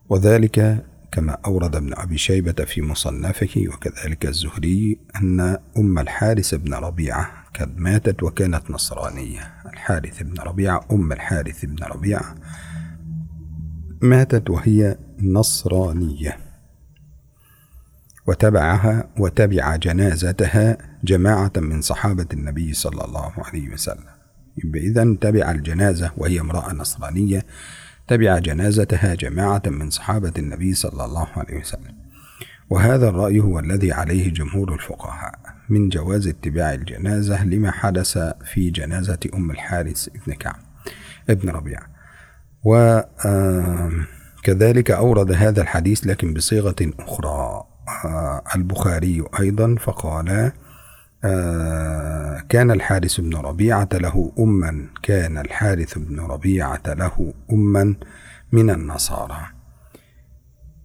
وذلك 0.08 0.84
كما 1.12 1.38
أورد 1.46 1.76
ابن 1.76 1.94
أبي 1.94 2.18
شيبة 2.18 2.64
في 2.64 2.82
مصنفه 2.82 3.64
وكذلك 3.68 4.26
الزهري 4.26 4.98
أن 5.16 5.58
أم 5.78 5.98
الحارث 5.98 6.54
بن 6.54 6.74
ربيعة 6.74 7.30
قد 7.60 7.78
ماتت 7.78 8.22
وكانت 8.22 8.70
نصرانية. 8.70 9.54
الحارث 9.66 10.22
بن 10.22 10.40
ربيعة 10.40 10.86
أم 10.92 11.12
الحارث 11.12 11.64
بن 11.64 11.84
ربيعة 11.84 12.34
ماتت 14.02 14.50
وهي 14.50 14.98
نصرانية. 15.22 16.43
وتبعها 18.26 19.08
وتبع 19.18 19.76
جنازتها 19.76 20.78
جماعة 21.04 21.52
من 21.56 21.80
صحابة 21.80 22.26
النبي 22.32 22.72
صلى 22.72 23.04
الله 23.04 23.32
عليه 23.38 23.72
وسلم. 23.72 24.04
إذا 24.74 25.16
تبع 25.20 25.50
الجنازة 25.50 26.12
وهي 26.16 26.40
امرأة 26.40 26.72
نصرانية 26.72 27.46
تبع 28.08 28.38
جنازتها 28.38 29.14
جماعة 29.14 29.62
من 29.66 29.90
صحابة 29.90 30.32
النبي 30.38 30.74
صلى 30.74 31.04
الله 31.04 31.28
عليه 31.36 31.60
وسلم. 31.60 31.94
وهذا 32.70 33.08
الرأي 33.08 33.40
هو 33.40 33.58
الذي 33.58 33.92
عليه 33.92 34.32
جمهور 34.32 34.74
الفقهاء 34.74 35.34
من 35.68 35.88
جواز 35.88 36.26
اتباع 36.28 36.74
الجنازة 36.74 37.44
لما 37.44 37.70
حدث 37.70 38.18
في 38.44 38.70
جنازة 38.70 39.18
أم 39.34 39.50
الحارث 39.50 40.08
ابن 40.08 40.34
كعب 40.34 40.56
ابن 41.30 41.48
ربيعة. 41.48 41.86
وكذلك 44.44 44.90
أورد 44.90 45.32
هذا 45.32 45.62
الحديث 45.62 46.06
لكن 46.06 46.34
بصيغة 46.34 46.76
أخرى. 46.98 47.64
البخاري 48.56 49.24
أيضا 49.40 49.76
فقال 49.80 50.52
كان 52.48 52.70
الحارث 52.70 53.20
بن 53.20 53.36
ربيعة 53.36 53.88
له 53.92 54.32
أما 54.38 54.86
كان 55.02 55.38
الحارث 55.38 55.98
بن 55.98 56.20
ربيعة 56.20 56.82
له 56.86 57.34
أما 57.52 57.94
من 58.52 58.70
النصارى. 58.70 59.40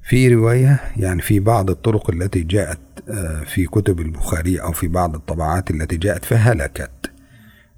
في 0.03 0.35
رواية 0.35 0.79
يعني 0.97 1.21
في 1.21 1.39
بعض 1.39 1.69
الطرق 1.69 2.09
التي 2.09 2.43
جاءت 2.43 2.79
في 3.45 3.65
كتب 3.65 3.99
البخاري 3.99 4.61
أو 4.61 4.71
في 4.71 4.87
بعض 4.87 5.15
الطبعات 5.15 5.71
التي 5.71 5.97
جاءت 5.97 6.25
فهلكت. 6.25 7.11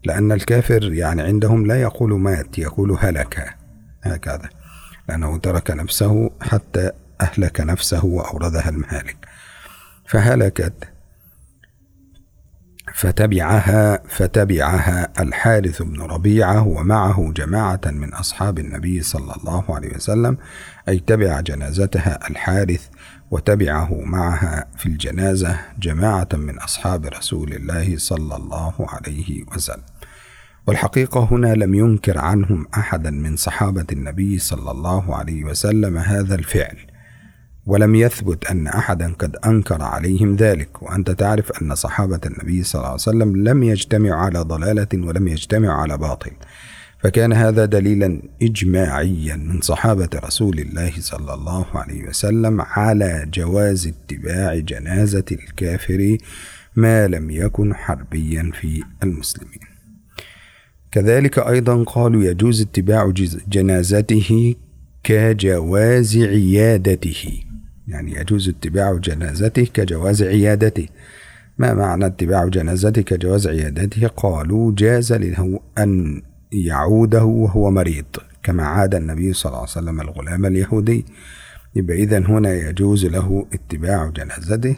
لأن 0.03 0.31
الكافر 0.31 0.93
يعني 0.93 1.21
عندهم 1.21 1.65
لا 1.65 1.81
يقول 1.81 2.19
مات 2.19 2.57
يقول 2.57 2.97
هلك. 2.99 3.55
هكذا. 4.03 4.49
لأنه 5.09 5.37
ترك 5.37 5.71
نفسه 5.71 6.31
حتى 6.41 6.91
أهلك 7.21 7.61
نفسه 7.61 8.05
وأوردها 8.05 8.69
المهالك. 8.69 9.17
فهلكت 10.07 10.73
فتبعها 12.93 14.03
فتبعها 14.07 15.13
الحارث 15.19 15.81
بن 15.81 16.01
ربيعة 16.01 16.67
ومعه 16.67 17.31
جماعة 17.35 17.81
من 17.85 18.13
أصحاب 18.13 18.59
النبي 18.59 19.01
صلى 19.01 19.33
الله 19.35 19.75
عليه 19.75 19.95
وسلم 19.95 20.37
أي 20.89 20.99
تبع 20.99 21.39
جنازتها 21.39 22.29
الحارث 22.29 22.87
وتبعه 23.31 24.01
معها 24.01 24.67
في 24.77 24.85
الجنازة 24.85 25.59
جماعة 25.79 26.29
من 26.33 26.59
أصحاب 26.59 27.05
رسول 27.05 27.53
الله 27.53 27.97
صلى 27.97 28.35
الله 28.35 28.73
عليه 28.79 29.43
وسلم. 29.55 29.83
والحقيقة 30.67 31.27
هنا 31.31 31.53
لم 31.53 31.73
ينكر 31.73 32.17
عنهم 32.17 32.67
أحدا 32.77 33.11
من 33.11 33.35
صحابة 33.35 33.85
النبي 33.91 34.39
صلى 34.39 34.71
الله 34.71 35.15
عليه 35.15 35.43
وسلم 35.43 35.97
هذا 35.97 36.35
الفعل. 36.35 36.90
ولم 37.65 37.95
يثبت 37.95 38.45
أن 38.45 38.67
أحدا 38.67 39.13
قد 39.13 39.35
أنكر 39.35 39.81
عليهم 39.81 40.35
ذلك. 40.35 40.81
وأنت 40.81 41.11
تعرف 41.11 41.51
أن 41.61 41.75
صحابة 41.75 42.19
النبي 42.25 42.63
صلى 42.63 42.79
الله 42.79 42.87
عليه 42.87 42.95
وسلم 42.95 43.47
لم 43.47 43.63
يجتمعوا 43.63 44.21
على 44.21 44.39
ضلالة 44.39 44.87
ولم 44.93 45.27
يجتمعوا 45.27 45.81
على 45.81 45.97
باطل. 45.97 46.31
فكان 46.99 47.33
هذا 47.33 47.65
دليلا 47.65 48.21
إجماعيا 48.41 49.35
من 49.35 49.61
صحابة 49.61 50.09
رسول 50.15 50.59
الله 50.59 50.91
صلى 50.99 51.33
الله 51.33 51.65
عليه 51.75 52.07
وسلم 52.07 52.61
على 52.61 53.29
جواز 53.33 53.87
اتباع 53.87 54.55
جنازة 54.55 55.25
الكافر 55.31 56.17
ما 56.75 57.07
لم 57.07 57.31
يكن 57.31 57.75
حربيا 57.75 58.51
في 58.61 58.83
المسلمين. 59.03 59.59
كذلك 60.91 61.39
أيضا 61.39 61.83
قالوا 61.83 62.23
يجوز 62.23 62.61
اتباع 62.61 63.13
جنازته 63.47 64.55
كجواز 65.03 66.17
عيادته. 66.17 67.43
يعني 67.87 68.11
يجوز 68.11 68.49
اتباع 68.49 68.93
جنازته 68.93 69.65
كجواز 69.73 70.23
عيادته. 70.23 70.87
ما 71.57 71.73
معنى 71.73 72.05
اتباع 72.05 72.47
جنازته 72.47 73.01
كجواز 73.01 73.47
عيادته؟ 73.47 74.07
قالوا 74.07 74.73
جاز 74.77 75.13
له 75.13 75.59
أن 75.77 76.21
يعوده 76.51 77.23
وهو 77.23 77.71
مريض 77.71 78.05
كما 78.43 78.63
عاد 78.63 78.95
النبي 78.95 79.33
صلى 79.33 79.49
الله 79.49 79.59
عليه 79.59 79.69
وسلم 79.71 80.01
الغلام 80.01 80.45
اليهودي. 80.45 81.05
يبقى 81.75 81.95
إذا 81.95 82.17
هنا 82.19 82.53
يجوز 82.53 83.05
له 83.05 83.47
اتباع 83.53 84.09
جنازته 84.09 84.75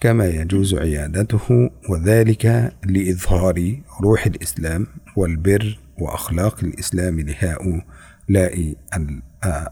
كما 0.00 0.26
يجوز 0.26 0.74
عيادته 0.74 1.70
وذلك 1.88 2.72
لإظهار 2.86 3.80
روح 4.02 4.26
الإسلام 4.26 4.86
والبر 5.16 5.78
وأخلاق 5.98 6.64
الإسلام 6.64 7.20
لهؤلاء 7.20 8.74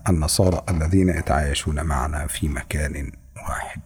النصارى 0.09 0.59
الذين 0.69 1.09
يتعايشون 1.09 1.85
معنا 1.85 2.27
في 2.27 2.49
مكان 2.49 3.11
واحد. 3.37 3.81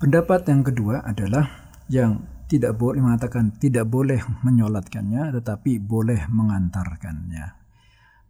Pendapat 0.00 0.48
yang 0.48 0.64
kedua 0.64 1.04
adalah 1.04 1.44
yang 1.92 2.24
tidak 2.50 2.74
boleh 2.74 3.04
mengatakan 3.04 3.54
tidak 3.60 3.86
boleh 3.86 4.18
menyolatkannya 4.42 5.30
tetapi 5.38 5.78
boleh 5.78 6.26
mengantarkannya. 6.26 7.46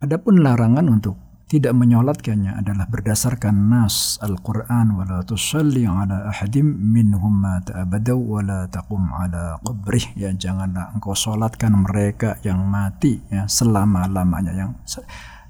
Adapun 0.03 0.45
larangan 0.45 0.85
untuk 0.91 1.17
tidak 1.51 1.75
menyolatkannya 1.75 2.63
adalah 2.63 2.87
berdasarkan 2.87 3.75
nas 3.75 4.23
Al-Quran 4.23 4.95
wala 4.95 5.27
tusalli 5.27 5.83
ala 5.83 6.31
ahadim 6.31 6.63
minhum 6.63 7.43
mata 7.43 7.83
abadaw 7.83 8.15
wala 8.15 8.71
taqum 8.71 9.11
ala 9.11 9.59
qabrih 9.59 10.15
ya 10.15 10.31
janganlah 10.31 10.95
engkau 10.95 11.11
solatkan 11.19 11.75
mereka 11.75 12.39
yang 12.47 12.63
mati 12.71 13.19
ya 13.35 13.51
selama-lamanya 13.51 14.55
yang 14.55 14.79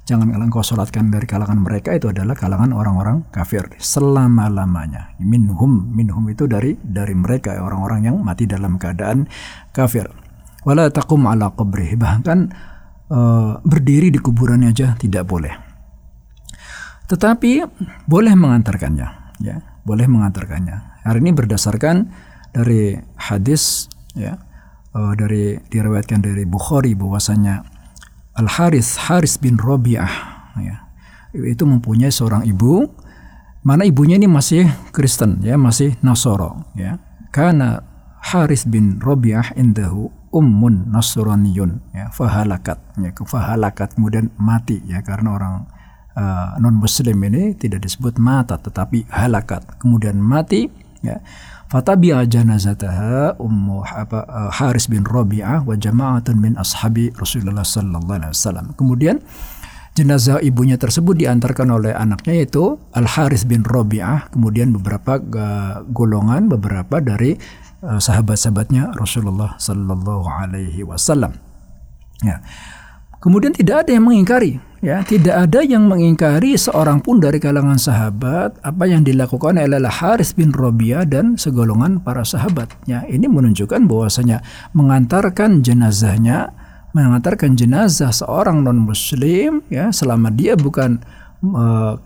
jangan 0.06 0.38
engkau 0.38 0.62
sholatkan 0.62 1.10
dari 1.10 1.26
kalangan 1.26 1.66
mereka 1.66 1.98
itu 1.98 2.14
adalah 2.14 2.38
kalangan 2.38 2.72
orang-orang 2.78 3.26
kafir 3.34 3.66
selama-lamanya. 3.82 5.18
Minhum, 5.18 5.90
minhum 5.92 6.24
itu 6.30 6.46
dari 6.46 6.78
dari 6.78 7.18
mereka 7.18 7.58
orang-orang 7.58 8.14
yang 8.14 8.16
mati 8.22 8.46
dalam 8.46 8.78
keadaan 8.78 9.26
kafir. 9.74 10.06
Wala 10.62 10.94
taqum 10.94 11.26
ala 11.26 11.50
qabrih 11.54 11.98
bahkan 11.98 12.54
uh, 13.10 13.58
berdiri 13.66 14.14
di 14.14 14.22
kuburannya 14.22 14.70
aja 14.72 14.94
tidak 14.98 15.26
boleh. 15.26 15.54
Tetapi 17.06 17.62
boleh 18.10 18.34
mengantarkannya, 18.34 19.38
ya, 19.42 19.62
boleh 19.86 20.10
mengantarkannya. 20.10 21.06
Hari 21.06 21.22
ini 21.22 21.38
berdasarkan 21.38 22.10
dari 22.50 22.98
hadis 23.14 23.86
ya 24.18 24.42
uh, 24.96 25.14
dari 25.14 25.60
diriwayatkan 25.70 26.25
dari 26.25 26.50
Bukhari 26.50 26.98
bahwasanya 26.98 27.75
Al 28.36 28.52
Haris 28.52 29.00
Haris 29.08 29.40
bin 29.40 29.56
Robiah. 29.56 30.12
Ya, 30.60 30.88
itu 31.32 31.64
mempunyai 31.64 32.12
seorang 32.12 32.44
ibu. 32.44 32.88
Mana 33.66 33.82
ibunya 33.82 34.22
ini 34.22 34.30
masih 34.30 34.70
Kristen 34.94 35.42
ya 35.42 35.58
masih 35.58 35.98
Nasoro 36.06 36.70
ya. 36.78 37.02
Karena 37.34 37.82
Haris 38.22 38.70
bin 38.70 39.02
Robiah 39.02 39.56
indahu 39.58 40.14
ummun 40.36 40.92
nasraniyun 40.92 41.80
ya 41.96 42.12
fahalakat 42.12 42.76
ya 43.00 43.16
fahalakat 43.16 43.96
kemudian 43.96 44.28
mati 44.36 44.84
ya 44.84 45.00
karena 45.00 45.32
orang 45.32 45.56
uh, 46.12 46.60
non 46.60 46.76
muslim 46.76 47.16
ini 47.24 47.56
tidak 47.56 47.88
disebut 47.88 48.20
mata 48.20 48.60
tetapi 48.60 49.08
halakat. 49.08 49.64
Kemudian 49.80 50.20
mati 50.20 50.68
ya 51.00 51.22
Fatabi'a 51.66 52.24
janazataha 52.30 53.42
ummu 53.42 53.82
apa, 53.84 54.51
Haris 54.54 54.86
bin 54.86 55.01
Rabi'ah 55.01 55.66
wa 55.66 55.74
jama'atun 55.74 56.38
min 56.38 56.54
ashabi 56.62 57.10
Rasulullah 57.18 57.66
sallallahu 57.66 58.16
alaihi 58.22 58.32
wasallam. 58.32 58.78
Kemudian 58.78 59.18
jenazah 59.98 60.44
ibunya 60.46 60.78
tersebut 60.78 61.18
diantarkan 61.18 61.74
oleh 61.74 61.92
anaknya 61.96 62.38
yaitu 62.38 62.78
Al 62.94 63.10
Haris 63.10 63.50
bin 63.50 63.66
Rabi'ah, 63.66 64.30
kemudian 64.30 64.78
beberapa 64.78 65.18
golongan 65.90 66.54
beberapa 66.54 67.01
dari 67.01 67.34
uh, 67.82 67.98
sahabat-sahabatnya 67.98 68.94
Rasulullah 68.94 69.58
sallallahu 69.58 70.30
alaihi 70.30 70.86
wasallam. 70.86 71.34
Ya. 72.24 72.40
Kemudian 73.25 73.57
tidak 73.57 73.90
ada 73.90 73.98
yang 73.98 74.05
mengingkari, 74.05 74.61
ya, 74.85 75.01
tidak 75.01 75.50
ada 75.50 75.66
yang 75.66 75.90
mengingkari 75.90 76.53
seorang 76.53 77.01
pun 77.01 77.18
dari 77.18 77.42
kalangan 77.42 77.81
sahabat 77.81 78.61
apa 78.61 78.85
yang 78.85 79.01
dilakukan 79.01 79.57
oleh 79.57 79.81
Haris 79.90 80.38
bin 80.38 80.53
Robiah 80.53 81.09
dan 81.09 81.33
segolongan 81.33 82.05
para 82.05 82.22
sahabat. 82.22 82.70
Ya, 82.85 83.01
ini 83.09 83.25
menunjukkan 83.25 83.90
bahwasanya 83.90 84.46
mengantarkan 84.77 85.66
jenazahnya, 85.66 86.53
mengantarkan 86.94 87.57
jenazah 87.57 88.14
seorang 88.14 88.61
non 88.61 88.77
muslim 88.85 89.66
ya 89.74 89.90
selama 89.90 90.29
dia 90.29 90.53
bukan 90.53 91.01
uh, 91.50 91.98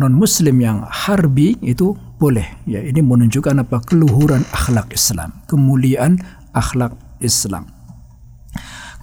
non 0.00 0.14
muslim 0.16 0.64
yang 0.64 0.80
harbi 0.88 1.60
itu 1.60 1.92
boleh. 2.16 2.48
Ya, 2.64 2.80
ini 2.80 3.04
menunjukkan 3.04 3.68
apa 3.68 3.84
keluhuran 3.84 4.48
akhlak 4.48 4.96
Islam, 4.96 5.44
kemuliaan 5.44 6.24
akhlak 6.56 6.96
Islam. 7.20 7.73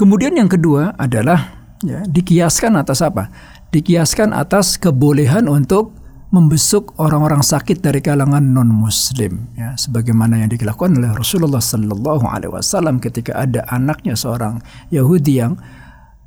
Kemudian 0.02 0.34
yang 0.34 0.50
kedua 0.50 0.98
adalah 0.98 1.54
ya, 1.86 2.02
dikiaskan 2.10 2.74
atas 2.74 3.06
apa? 3.06 3.30
Dikiaskan 3.70 4.34
atas 4.34 4.82
kebolehan 4.82 5.46
untuk 5.46 5.94
membesuk 6.34 6.98
orang-orang 6.98 7.46
sakit 7.46 7.86
dari 7.86 8.02
kalangan 8.02 8.42
non 8.42 8.72
muslim 8.72 9.52
ya 9.54 9.76
sebagaimana 9.76 10.40
yang 10.40 10.50
dilakukan 10.50 10.96
oleh 10.96 11.12
Rasulullah 11.12 11.60
sallallahu 11.60 12.24
alaihi 12.24 12.56
wasallam 12.56 13.04
ketika 13.04 13.36
ada 13.36 13.68
anaknya 13.68 14.16
seorang 14.16 14.64
Yahudi 14.96 15.44
yang 15.44 15.60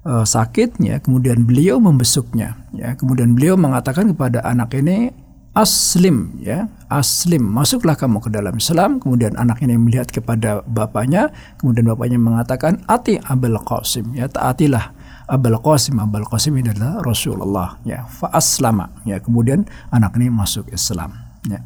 uh, 0.05 0.29
sakit 0.29 0.77
ya 0.85 1.01
kemudian 1.01 1.49
beliau 1.49 1.81
membesuknya 1.81 2.69
ya 2.77 2.93
kemudian 3.01 3.33
beliau 3.33 3.57
mengatakan 3.57 4.13
kepada 4.13 4.45
anak 4.45 4.77
ini 4.77 5.09
aslim 5.55 6.35
ya. 6.43 6.67
Aslim 6.91 7.43
masuklah 7.43 7.95
kamu 7.95 8.21
ke 8.21 8.29
dalam 8.29 8.55
Islam. 8.59 8.99
Kemudian 8.99 9.39
anak 9.39 9.63
ini 9.63 9.79
melihat 9.79 10.11
kepada 10.11 10.61
bapaknya 10.67 11.31
kemudian 11.63 11.89
bapaknya 11.91 12.19
mengatakan 12.19 12.83
ati 12.91 13.23
abul 13.23 13.57
qasim 13.63 14.13
ya. 14.13 14.27
Taatilah 14.27 14.93
abul 15.31 15.59
qasim. 15.63 15.97
Abul 16.03 16.27
qasim 16.27 16.59
ini 16.59 16.75
adalah 16.75 17.01
Rasulullah 17.01 17.79
ya. 17.87 18.05
Fa 18.11 18.35
aslama 18.35 18.91
ya. 19.07 19.23
Kemudian 19.23 19.65
anak 19.95 20.19
ini 20.19 20.29
masuk 20.29 20.69
Islam 20.75 21.15
ya. 21.47 21.63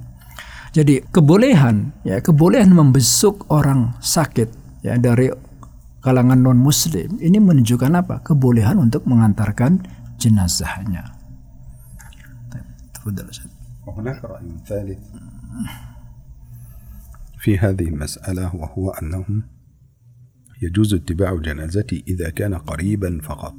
Jadi 0.76 1.00
kebolehan 1.08 1.96
ya 2.04 2.20
kebolehan 2.20 2.70
membesuk 2.76 3.48
orang 3.48 3.96
sakit 4.04 4.52
ya 4.84 5.00
dari 5.00 5.32
kalangan 6.04 6.38
non 6.38 6.60
muslim 6.60 7.16
ini 7.18 7.40
menunjukkan 7.40 7.92
apa? 7.96 8.20
Kebolehan 8.20 8.76
untuk 8.76 9.08
mengantarkan 9.08 9.80
jenazahnya 10.20 11.18
وهناك 13.88 14.24
رأي 14.24 14.48
ثالث. 14.66 14.98
في 17.38 17.58
هذه 17.58 17.88
المسألة 17.88 18.56
وهو 18.56 18.90
أنه 18.90 19.24
يجوز 20.62 20.94
اتباع 20.94 21.36
جنازتي 21.36 22.04
إذا 22.08 22.30
كان 22.30 22.54
قريبا 22.54 23.20
فقط. 23.22 23.54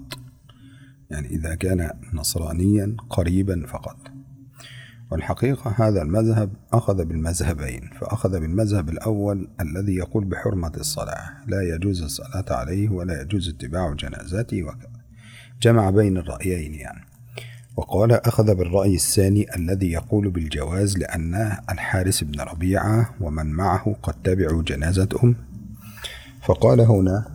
يعني 1.09 1.27
إذا 1.27 1.55
كان 1.55 1.89
نصرانيا 2.13 2.95
قريبا 3.09 3.65
فقط. 3.67 3.97
والحقيقة 5.11 5.87
هذا 5.87 6.01
المذهب 6.01 6.53
أخذ 6.73 7.05
بالمذهبين 7.05 7.89
فأخذ 8.01 8.39
بالمذهب 8.39 8.89
الأول 8.89 9.49
الذي 9.61 9.95
يقول 9.95 10.25
بحرمة 10.25 10.71
الصلاة 10.77 11.45
لا 11.47 11.61
يجوز 11.61 12.03
الصلاة 12.03 12.45
عليه 12.49 12.89
ولا 12.89 13.21
يجوز 13.21 13.49
اتباع 13.49 13.93
جنازته 13.93 14.63
وكذا 14.63 14.99
جمع 15.61 15.89
بين 15.89 16.17
الرأيين 16.17 16.73
يعني. 16.73 17.08
وقال 17.79 18.11
أخذ 18.11 18.55
بالرأي 18.55 18.95
الثاني 18.95 19.55
الذي 19.55 19.91
يقول 19.91 20.29
بالجواز 20.29 20.97
لأن 20.97 21.57
الحارس 21.69 22.23
بن 22.23 22.39
ربيعة 22.39 23.09
ومن 23.21 23.45
معه 23.45 23.95
قد 24.03 24.13
تبعوا 24.23 24.63
جنازة 24.63 25.09
أم 25.23 25.35
فقال 26.41 26.81
هنا 26.81 27.25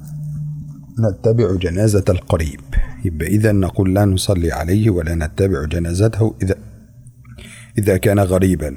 نتبع 0.98 1.54
جنازة 1.54 2.04
القريب. 2.08 2.60
يبقى 3.04 3.26
إذا 3.26 3.52
نقول 3.52 3.94
لا 3.94 4.04
نصلي 4.04 4.52
عليه 4.52 4.90
ولا 4.90 5.14
نتبع 5.14 5.64
جنازته 5.64 6.34
إذا 6.42 6.54
إذا 7.78 7.96
كان 7.96 8.18
غريبا. 8.18 8.76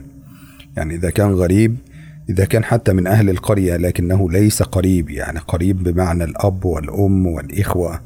يعني 0.78 0.96
إذا 0.96 1.10
كان 1.10 1.32
غريب 1.32 1.78
إذا 2.30 2.46
كان 2.46 2.64
حتى 2.64 2.94
من 2.94 3.08
أهل 3.08 3.30
القرية 3.30 3.78
لكنه 3.78 4.32
ليس 4.32 4.64
قريب 4.64 5.10
يعني 5.10 5.40
قريب 5.40 5.84
بمعنى 5.84 6.24
الأب 6.24 6.66
والأم 6.66 7.28
والإخوة 7.28 8.02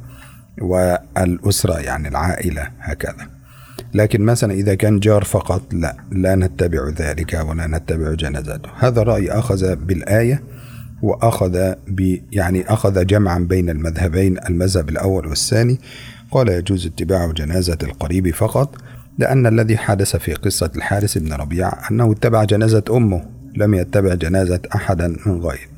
والأسرة 0.61 1.79
يعني 1.79 2.07
العائلة 2.07 2.71
هكذا. 2.79 3.40
لكن 3.93 4.21
مثلا 4.21 4.53
إذا 4.53 4.75
كان 4.75 4.99
جار 4.99 5.23
فقط 5.23 5.61
لا 5.73 5.97
لا 6.11 6.35
نتبع 6.35 6.89
ذلك 6.89 7.33
ولا 7.33 7.67
نتبع 7.67 8.13
جنازته. 8.13 8.69
هذا 8.77 9.03
رأي 9.03 9.31
أخذ 9.31 9.75
بالآية 9.75 10.43
وأخذ 11.01 11.73
ب 11.87 12.17
يعني 12.31 12.73
أخذ 12.73 13.05
جمعا 13.05 13.39
بين 13.39 13.69
المذهبين 13.69 14.37
المذهب 14.49 14.89
الأول 14.89 15.27
والثاني. 15.27 15.79
قال 16.31 16.49
يجوز 16.49 16.85
اتباع 16.85 17.31
جنازة 17.31 17.77
القريب 17.83 18.33
فقط 18.33 18.75
لأن 19.17 19.47
الذي 19.47 19.77
حدث 19.77 20.15
في 20.15 20.33
قصة 20.33 20.71
الحارس 20.75 21.17
بن 21.17 21.33
ربيع 21.33 21.89
أنه 21.91 22.11
اتبع 22.11 22.43
جنازة 22.43 22.83
أمه 22.91 23.25
لم 23.55 23.73
يتبع 23.73 24.13
جنازة 24.13 24.59
أحدا 24.75 25.07
من 25.25 25.41
غيره. 25.41 25.70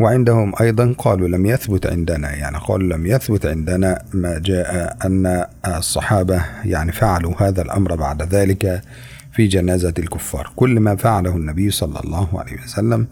وعندهم 0.00 0.52
أيضا 0.60 0.94
قالوا 0.98 1.28
لم 1.28 1.46
يثبت 1.46 1.86
عندنا 1.86 2.34
يعني 2.34 2.58
قالوا 2.58 2.96
لم 2.96 3.06
يثبت 3.06 3.46
عندنا 3.46 4.02
ما 4.14 4.38
جاء 4.38 4.96
أن 5.04 5.44
الصحابة 5.66 6.44
يعني 6.64 6.92
فعلوا 6.92 7.34
هذا 7.38 7.62
الأمر 7.62 7.94
بعد 7.94 8.22
ذلك 8.22 8.82
في 9.32 9.46
جنازة 9.46 9.94
الكفار. 9.98 10.50
كل 10.56 10.80
ما 10.80 10.96
فعله 10.96 11.36
النبي 11.36 11.70
صلى 11.70 12.00
الله 12.04 12.40
عليه 12.40 12.62
وسلم 12.64 13.06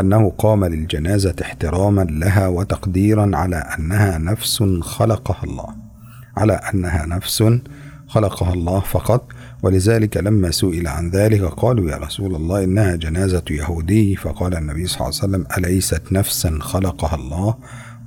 أنه 0.00 0.32
قام 0.38 0.64
للجنازة 0.64 1.34
احتراما 1.42 2.02
لها 2.02 2.46
وتقديرا 2.46 3.30
على 3.36 3.56
أنها 3.56 4.18
نفس 4.18 4.62
خلقها 4.80 5.44
الله 5.44 5.74
على 6.36 6.52
أنها 6.52 7.06
نفس 7.06 7.44
خلقها 8.08 8.52
الله 8.52 8.80
فقط 8.80 9.32
ولذلك 9.62 10.16
لما 10.16 10.50
سئل 10.50 10.86
عن 10.88 11.10
ذلك 11.10 11.42
قالوا 11.42 11.90
يا 11.90 11.96
رسول 11.96 12.34
الله 12.34 12.64
إنها 12.64 12.96
جنازة 12.96 13.42
يهودي. 13.50 14.16
فقال 14.16 14.56
النبي 14.56 14.86
صلى 14.86 14.96
الله 14.96 15.20
عليه 15.22 15.28
وسلم 15.28 15.46
أليست 15.58 16.02
نفسا 16.12 16.58
خلقها 16.60 17.14
الله؟ 17.14 17.54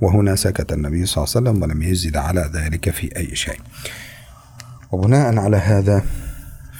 وهنا 0.00 0.36
سكت 0.36 0.72
النبي 0.72 1.06
صلى 1.06 1.24
الله 1.24 1.34
عليه 1.36 1.50
وسلم 1.50 1.62
ولم 1.62 1.82
يزد 1.82 2.16
على 2.16 2.50
ذلك 2.54 2.90
في 2.90 3.16
أي 3.16 3.36
شيء. 3.36 3.60
وبناء 4.92 5.38
على 5.38 5.56
هذا 5.56 6.02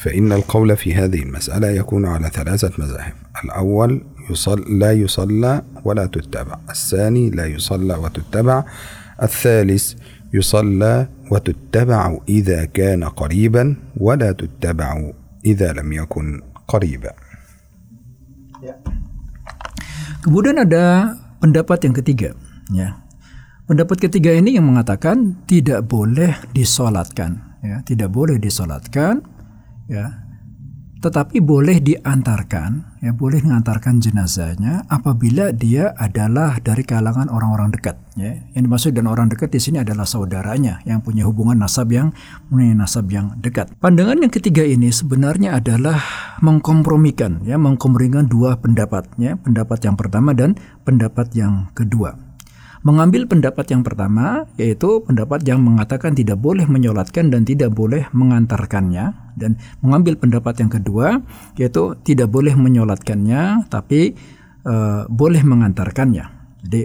فإن 0.02 0.32
القول 0.32 0.76
في 0.76 0.94
هذه 0.94 1.22
المسألة 1.22 1.68
يكون 1.68 2.06
على 2.06 2.30
ثلاثة 2.34 2.72
مذاهب. 2.78 3.12
الأول 3.44 4.04
يصل 4.30 4.78
لا 4.78 4.92
يصلى 4.92 5.62
ولا 5.84 6.06
تتبع. 6.06 6.58
الثاني 6.70 7.30
لا 7.30 7.46
يصلى 7.46 7.94
وتتبع. 7.94 8.64
الثالث 9.22 9.94
يصلى 10.34 11.08
وتتبع 11.31 12.17
إذا 12.29 12.65
كان 12.71 13.03
قريبا 13.03 13.75
ولا 13.97 14.31
تتبع 14.31 15.11
إذا 15.45 15.69
لم 15.73 15.89
يكن 15.93 16.27
قريبا 16.67 17.13
Kemudian 20.17 20.59
ada 20.59 21.15
pendapat 21.39 21.87
yang 21.87 21.95
ketiga, 21.95 22.35
ya. 22.73 22.99
Pendapat 23.69 24.09
ketiga 24.09 24.33
ini 24.33 24.59
yang 24.59 24.67
mengatakan 24.67 25.39
tidak 25.47 25.87
boleh 25.87 26.35
disolatkan, 26.51 27.59
ya, 27.63 27.79
tidak 27.85 28.11
boleh 28.11 28.35
disolatkan, 28.35 29.23
ya, 29.87 30.27
tetapi 30.99 31.39
boleh 31.39 31.79
diantarkan, 31.79 32.90
ya 33.02 33.10
boleh 33.10 33.42
mengantarkan 33.42 33.98
jenazahnya 33.98 34.86
apabila 34.86 35.50
dia 35.50 35.90
adalah 35.98 36.62
dari 36.62 36.86
kalangan 36.86 37.26
orang-orang 37.26 37.74
dekat. 37.74 37.98
Ya. 38.14 38.38
Yang 38.54 38.62
dimaksud 38.70 38.90
dan 38.94 39.10
orang 39.10 39.26
dekat 39.26 39.50
di 39.50 39.58
sini 39.58 39.82
adalah 39.82 40.06
saudaranya 40.06 40.78
yang 40.86 41.02
punya 41.02 41.26
hubungan 41.26 41.58
nasab 41.58 41.90
yang 41.90 42.14
punya 42.46 42.78
nasab 42.78 43.10
yang 43.10 43.34
dekat. 43.42 43.74
Pandangan 43.82 44.22
yang 44.22 44.30
ketiga 44.30 44.62
ini 44.62 44.94
sebenarnya 44.94 45.58
adalah 45.58 45.98
mengkompromikan, 46.38 47.42
ya 47.42 47.58
mengkompromikan 47.58 48.30
dua 48.30 48.54
pendapat, 48.62 49.10
ya 49.18 49.34
pendapat 49.34 49.82
yang 49.82 49.98
pertama 49.98 50.30
dan 50.30 50.54
pendapat 50.86 51.34
yang 51.34 51.68
kedua 51.74 52.32
mengambil 52.82 53.30
pendapat 53.30 53.70
yang 53.70 53.86
pertama, 53.86 54.42
yaitu 54.58 55.06
pendapat 55.06 55.46
yang 55.46 55.62
mengatakan 55.62 56.18
tidak 56.18 56.42
boleh 56.42 56.66
menyolatkan 56.66 57.30
dan 57.30 57.46
tidak 57.46 57.70
boleh 57.70 58.10
mengantarkannya, 58.10 59.21
dan 59.38 59.56
mengambil 59.80 60.16
pendapat 60.18 60.60
yang 60.60 60.70
kedua, 60.72 61.20
yaitu 61.56 61.96
tidak 62.04 62.28
boleh 62.28 62.52
menyolatkannya, 62.54 63.68
tapi 63.72 64.14
uh, 64.66 65.08
boleh 65.08 65.42
mengantarkannya. 65.42 66.24
Jadi 66.62 66.82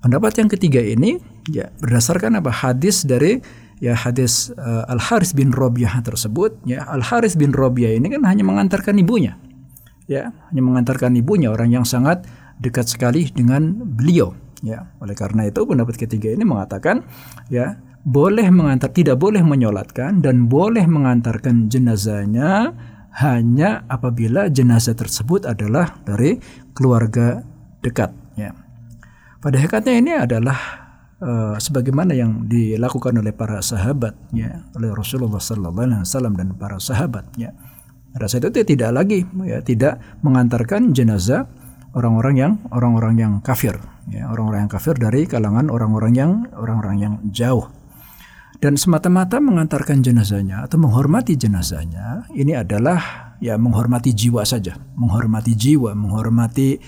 pendapat 0.00 0.32
yang 0.40 0.48
ketiga 0.48 0.80
ini 0.80 1.18
ya 1.50 1.68
berdasarkan 1.80 2.40
apa? 2.40 2.50
Hadis 2.52 3.04
dari 3.04 3.40
ya 3.78 3.94
hadis 3.94 4.50
uh, 4.58 4.90
Al 4.90 4.98
Haris 4.98 5.34
bin 5.34 5.54
Robiah 5.54 6.02
tersebut 6.02 6.58
ya 6.66 6.82
Al 6.88 7.04
Haris 7.04 7.38
bin 7.38 7.54
Robiah 7.54 7.94
ini 7.94 8.10
kan 8.10 8.24
hanya 8.26 8.42
mengantarkan 8.42 8.96
ibunya. 8.98 9.36
Ya 10.08 10.32
hanya 10.48 10.62
mengantarkan 10.64 11.12
ibunya 11.20 11.52
orang 11.52 11.68
yang 11.68 11.84
sangat 11.84 12.24
dekat 12.58 12.88
sekali 12.90 13.28
dengan 13.30 13.76
beliau. 13.76 14.34
Ya, 14.58 14.90
oleh 14.98 15.14
karena 15.14 15.46
itu 15.46 15.62
pendapat 15.62 15.94
ketiga 15.94 16.34
ini 16.34 16.42
mengatakan 16.42 17.06
ya 17.46 17.78
boleh 18.06 18.48
mengantar 18.50 18.90
tidak 18.94 19.18
boleh 19.18 19.42
menyolatkan 19.42 20.22
dan 20.22 20.46
boleh 20.46 20.86
mengantarkan 20.86 21.66
jenazahnya 21.66 22.74
hanya 23.18 23.82
apabila 23.90 24.46
jenazah 24.46 24.94
tersebut 24.94 25.48
adalah 25.48 25.98
dari 26.06 26.38
keluarga 26.70 27.42
dekat 27.82 28.14
ya. 28.38 28.54
Pada 29.38 29.58
hakikatnya 29.58 29.94
ini 29.98 30.12
adalah 30.14 30.58
uh, 31.18 31.54
sebagaimana 31.58 32.14
yang 32.14 32.46
dilakukan 32.46 33.18
oleh 33.18 33.34
para 33.34 33.58
sahabat 33.62 34.14
ya, 34.34 34.66
oleh 34.78 34.90
Rasulullah 34.94 35.42
sallallahu 35.42 35.86
alaihi 35.86 36.02
wasallam 36.06 36.34
dan 36.38 36.54
para 36.54 36.78
sahabat 36.78 37.26
ya. 37.34 37.50
Pada 38.14 38.26
saat 38.26 38.46
itu 38.50 38.74
tidak 38.74 38.90
lagi 38.94 39.26
ya 39.46 39.62
tidak 39.62 40.00
mengantarkan 40.26 40.90
jenazah 40.90 41.46
orang-orang 41.94 42.34
yang 42.38 42.52
orang-orang 42.70 43.14
yang 43.18 43.32
kafir 43.40 43.78
ya 44.08 44.28
orang-orang 44.28 44.66
yang 44.66 44.72
kafir 44.72 44.94
dari 44.96 45.24
kalangan 45.28 45.68
orang-orang 45.68 46.12
yang 46.16 46.30
orang-orang 46.56 46.96
yang 46.98 47.14
jauh 47.30 47.68
dan 48.58 48.74
semata-mata 48.74 49.38
mengantarkan 49.38 50.02
jenazahnya 50.02 50.66
atau 50.66 50.82
menghormati 50.82 51.38
jenazahnya 51.38 52.26
ini 52.34 52.58
adalah 52.58 53.30
ya 53.38 53.54
menghormati 53.54 54.10
jiwa 54.10 54.42
saja. 54.42 54.74
Menghormati 54.98 55.54
jiwa 55.54 55.94
menghormati 55.94 56.78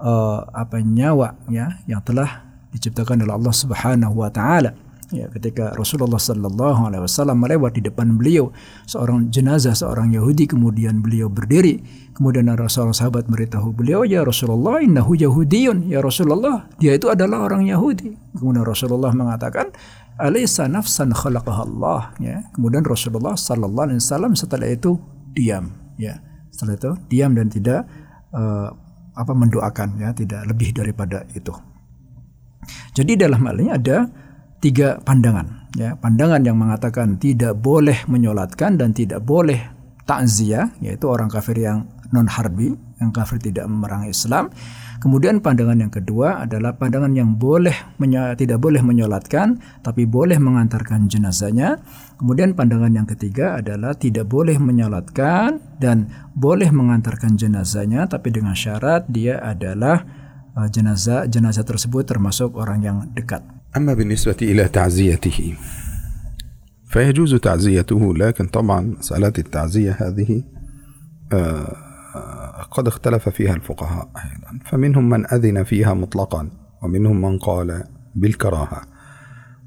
uh, 0.00 0.40
apa 0.48 0.80
nyawa 0.80 1.36
ya 1.52 1.76
yang 1.84 2.00
telah 2.00 2.48
diciptakan 2.72 3.20
oleh 3.28 3.34
Allah 3.36 3.54
Subhanahu 3.54 4.16
wa 4.16 4.32
taala. 4.32 4.72
Ya 5.10 5.26
ketika 5.26 5.74
Rasulullah 5.74 6.22
Sallallahu 6.22 6.86
Alaihi 6.86 7.02
Wasallam 7.02 7.42
melewat 7.42 7.74
di 7.74 7.82
depan 7.82 8.14
beliau 8.14 8.54
seorang 8.86 9.26
jenazah 9.26 9.74
seorang 9.74 10.14
Yahudi 10.14 10.46
kemudian 10.46 11.02
beliau 11.02 11.26
berdiri. 11.26 11.82
Kemudian 12.14 12.46
Rasulullah 12.54 12.94
sahabat 12.94 13.26
beritahu 13.26 13.74
beliau 13.74 14.06
ya 14.06 14.22
Rasulullah 14.22 14.78
innahu 14.78 15.18
Yahudiyun. 15.18 15.90
Ya 15.90 15.98
Rasulullah 15.98 16.70
dia 16.78 16.94
itu 16.94 17.10
adalah 17.10 17.42
orang 17.42 17.66
Yahudi. 17.66 18.14
Kemudian 18.38 18.62
Rasulullah 18.62 19.10
mengatakan 19.10 19.74
alaysa 20.20 20.68
nafsan 20.68 21.16
khalaqaha 21.16 21.62
Allah 21.64 22.12
ya. 22.20 22.44
Kemudian 22.52 22.84
Rasulullah 22.84 23.34
Sallallahu 23.34 23.90
Alaihi 23.90 24.00
Wasallam 24.00 24.32
setelah 24.36 24.68
itu 24.68 25.00
diam 25.32 25.72
ya. 25.96 26.20
Setelah 26.52 26.74
itu 26.76 26.92
diam 27.08 27.32
dan 27.32 27.48
tidak 27.48 27.88
uh, 28.36 28.68
apa 29.16 29.32
mendoakan 29.32 29.96
ya. 29.98 30.12
Tidak 30.12 30.44
lebih 30.46 30.76
daripada 30.76 31.24
itu. 31.32 31.50
Jadi 32.92 33.16
dalam 33.16 33.40
hal 33.48 33.56
ini 33.56 33.70
ada 33.72 34.06
tiga 34.60 35.00
pandangan 35.00 35.72
ya. 35.74 35.96
Pandangan 35.96 36.44
yang 36.44 36.60
mengatakan 36.60 37.16
tidak 37.16 37.56
boleh 37.56 38.04
menyolatkan 38.04 38.76
dan 38.76 38.92
tidak 38.92 39.24
boleh 39.24 39.58
takziah 40.04 40.70
yaitu 40.84 41.08
orang 41.08 41.32
kafir 41.32 41.56
yang 41.56 41.88
non 42.10 42.26
harbi 42.26 42.74
yang 42.98 43.10
kafir 43.14 43.38
tidak 43.38 43.64
memerangi 43.70 44.10
Islam 44.10 44.50
kemudian 45.03 45.43
pandangan 45.43 45.77
yang 45.77 45.93
kedua 45.93 46.47
adalah 46.47 46.75
pandangan 46.75 47.13
yang 47.13 47.35
boleh 47.35 47.73
tidak 48.39 48.59
boleh 48.59 48.81
menyolatkan 48.81 49.59
tapi 49.83 50.07
boleh 50.07 50.39
mengantarkan 50.39 51.07
jenazahnya 51.11 51.79
kemudian 52.17 52.55
pandangan 52.55 52.91
yang 52.93 53.07
ketiga 53.07 53.59
adalah 53.59 53.93
tidak 53.95 54.25
boleh 54.27 54.55
menyolatkan 54.57 55.59
dan 55.77 56.09
boleh 56.33 56.71
mengantarkan 56.71 57.35
jenazahnya 57.35 58.07
tapi 58.07 58.31
dengan 58.31 58.55
syarat 58.57 59.05
dia 59.11 59.41
adalah 59.43 60.03
uh, 60.55 60.67
jenazah 60.71 61.27
jenazah 61.27 61.63
tersebut 61.67 62.07
termasuk 62.07 62.55
orang 62.55 62.79
yang 62.81 62.97
dekat 63.13 63.43
أما 63.75 63.93
بالنسبة 63.93 64.39
إلى 64.41 64.67
تعزيته 64.67 65.53
فيجوز 66.85 67.35
تعزيته 67.35 68.13
لكن 68.15 68.47
طبعا 68.47 68.95
مسألة 68.99 69.33
التعزية 69.37 69.91
هذه 69.91 70.43
آه، 71.33 71.75
قد 72.70 72.86
اختلف 72.86 73.28
فيها 73.28 73.54
الفقهاء 73.54 74.08
أيضا. 74.16 74.64
فمنهم 74.64 75.08
من 75.08 75.26
أذن 75.26 75.62
فيها 75.62 75.94
مطلقا 75.94 76.50
ومنهم 76.82 77.20
من 77.20 77.38
قال 77.38 77.84
بالكراهة 78.14 78.82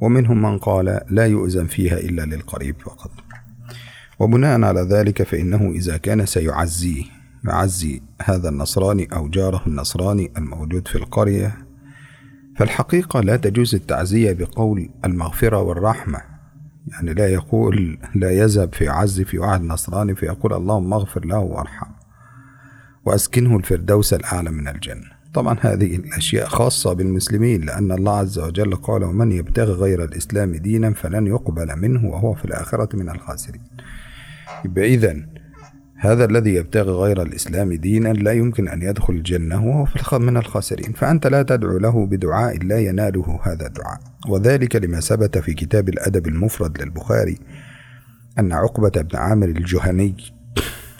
ومنهم 0.01 0.41
من 0.41 0.57
قال 0.57 0.99
لا 1.09 1.25
يؤذن 1.25 1.65
فيها 1.65 1.97
إلا 1.97 2.21
للقريب 2.21 2.75
فقط. 2.81 3.11
وبناء 4.19 4.61
على 4.61 4.81
ذلك 4.81 5.23
فإنه 5.23 5.71
إذا 5.71 5.97
كان 5.97 6.25
سيعزيه 6.25 7.03
يعزي 7.45 8.01
هذا 8.21 8.49
النصراني 8.49 9.07
أو 9.13 9.27
جاره 9.27 9.63
النصراني 9.67 10.31
الموجود 10.37 10.87
في 10.87 10.95
القرية 10.95 11.57
فالحقيقة 12.57 13.21
لا 13.21 13.35
تجوز 13.35 13.75
التعزية 13.75 14.33
بقول 14.33 14.89
المغفرة 15.05 15.61
والرحمة. 15.61 16.21
يعني 16.87 17.13
لا 17.13 17.27
يقول 17.27 17.97
لا 18.15 18.31
يذهب 18.31 18.73
في 18.73 18.89
عز 18.89 19.21
في 19.21 19.39
واحد 19.39 19.61
نصراني 19.61 20.15
فيقول 20.15 20.53
اللهم 20.53 20.93
اغفر 20.93 21.25
له 21.25 21.39
وارحمه. 21.39 22.02
وأسكنه 23.05 23.57
الفردوس 23.57 24.13
الأعلى 24.13 24.51
من 24.51 24.67
الجنة 24.67 25.13
طبعا 25.33 25.57
هذه 25.61 25.95
الأشياء 25.95 26.47
خاصة 26.47 26.93
بالمسلمين 26.93 27.61
لأن 27.61 27.91
الله 27.91 28.17
عز 28.17 28.39
وجل 28.39 28.75
قال 28.75 29.03
ومن 29.03 29.31
يبتغي 29.31 29.71
غير 29.71 30.03
الإسلام 30.03 30.55
دينا 30.55 30.93
فلن 30.93 31.27
يقبل 31.27 31.75
منه 31.75 32.05
وهو 32.09 32.33
في 32.33 32.45
الآخرة 32.45 32.95
من 32.95 33.09
الخاسرين. 33.09 33.61
إذن 34.77 35.27
هذا 35.95 36.25
الذي 36.25 36.55
يبتغي 36.55 36.91
غير 36.91 37.21
الإسلام 37.21 37.73
دينا 37.73 38.13
لا 38.13 38.31
يمكن 38.31 38.67
أن 38.67 38.81
يدخل 38.81 39.13
الجنة 39.13 39.67
وهو 39.67 39.85
في 39.85 40.19
من 40.19 40.37
الخاسرين. 40.37 40.93
فأنت 40.93 41.27
لا 41.27 41.43
تدعو 41.43 41.77
له 41.77 42.05
بدعاء 42.05 42.63
لا 42.63 42.79
يناله 42.79 43.39
هذا 43.43 43.67
الدعاء. 43.67 43.99
وذلك 44.29 44.75
لما 44.75 44.99
ثبت 44.99 45.37
في 45.37 45.53
كتاب 45.53 45.89
الأدب 45.89 46.27
المفرد 46.27 46.81
للبخاري 46.81 47.37
أن 48.39 48.51
عقبة 48.53 49.01
بن 49.01 49.17
عامر 49.17 49.47
الجهني 49.47 50.15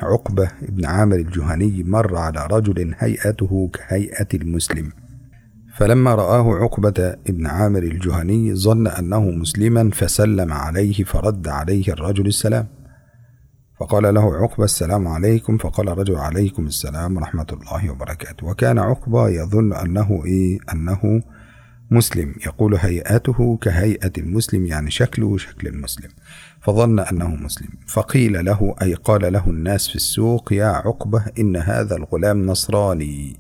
عقبة 0.04 0.52
بن 0.62 0.86
عامر 0.86 1.16
الجهني 1.16 1.84
مر 1.84 2.18
على 2.18 2.48
رجل 2.52 2.96
هيئته 2.98 3.70
كهيئة 3.74 4.28
المسلم. 4.34 4.92
فلما 5.78 6.16
رآه 6.16 6.56
عقبة 6.56 7.16
بن 7.30 7.48
عامر 7.48 7.84
الجهني 7.84 8.56
ظن 8.56 8.88
أنه 8.88 9.22
مسلما 9.22 9.89
فسلم 9.94 10.54
عليه 10.54 11.04
فرد 11.04 11.48
عليه 11.48 11.94
الرجل 11.94 12.28
السلام. 12.28 12.68
فقال 13.80 14.13
له 14.13 14.36
عقبة 14.36 14.63
السلام 14.63 15.08
عليكم. 15.08 15.58
فقال 15.58 15.89
الرجل 15.89 16.16
عليكم 16.16 16.66
السلام 16.66 17.18
ورحمة 17.18 17.48
الله 17.54 17.92
وبركاته. 17.92 18.48
وكان 18.48 18.80
عقبة 18.80 19.30
يظن 19.30 19.74
أنه 19.74 20.22
إيه؟ 20.26 20.60
أنه 20.74 21.22
مسلم 21.91 22.36
يقول 22.46 22.76
هيئته 22.76 23.58
كهيئة 23.62 24.12
المسلم 24.17 24.65
يعني 24.65 24.91
شكله 24.91 25.38
شكل 25.38 25.67
المسلم. 25.67 26.10
فظن 26.62 27.00
أنه 27.00 27.36
مسلم. 27.36 27.69
فقيل 27.88 28.46
له 28.46 28.76
أي 28.82 28.93
قال 28.93 29.34
له 29.34 29.50
الناس 29.50 29.88
في 29.88 29.96
السوق 29.96 30.54
يا 30.54 30.65
عقبة 30.65 31.26
إن 31.39 31.56
هذا 31.56 31.96
الغلام 31.96 32.46
نصراني. 32.46 33.38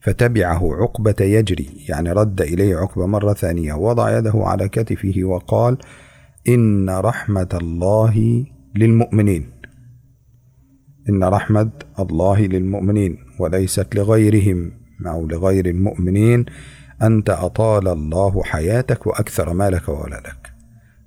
فتبعه 0.00 0.74
عقبة 0.74 1.14
يجري 1.20 1.68
يعني 1.88 2.12
رد 2.12 2.40
إليه 2.40 2.76
عقبة 2.76 3.06
مرة 3.06 3.32
ثانية 3.32 3.74
وضع 3.74 4.18
يده 4.18 4.32
على 4.34 4.68
كتفه 4.68 5.14
وقال 5.24 5.78
إن 6.48 6.90
رحمة 6.90 7.48
الله 7.54 8.46
للمؤمنين. 8.74 9.50
إن 11.08 11.24
رحمة 11.24 11.70
الله 11.98 12.46
للمؤمنين 12.46 13.18
وليست 13.38 13.94
لغيرهم 13.94 14.72
أو 15.06 15.26
لغير 15.26 15.66
المؤمنين. 15.66 16.44
أنت 17.02 17.30
أطال 17.30 17.88
الله 17.88 18.42
حياتك 18.42 19.06
وأكثر 19.06 19.52
مالك 19.52 19.88
وولدك 19.88 20.52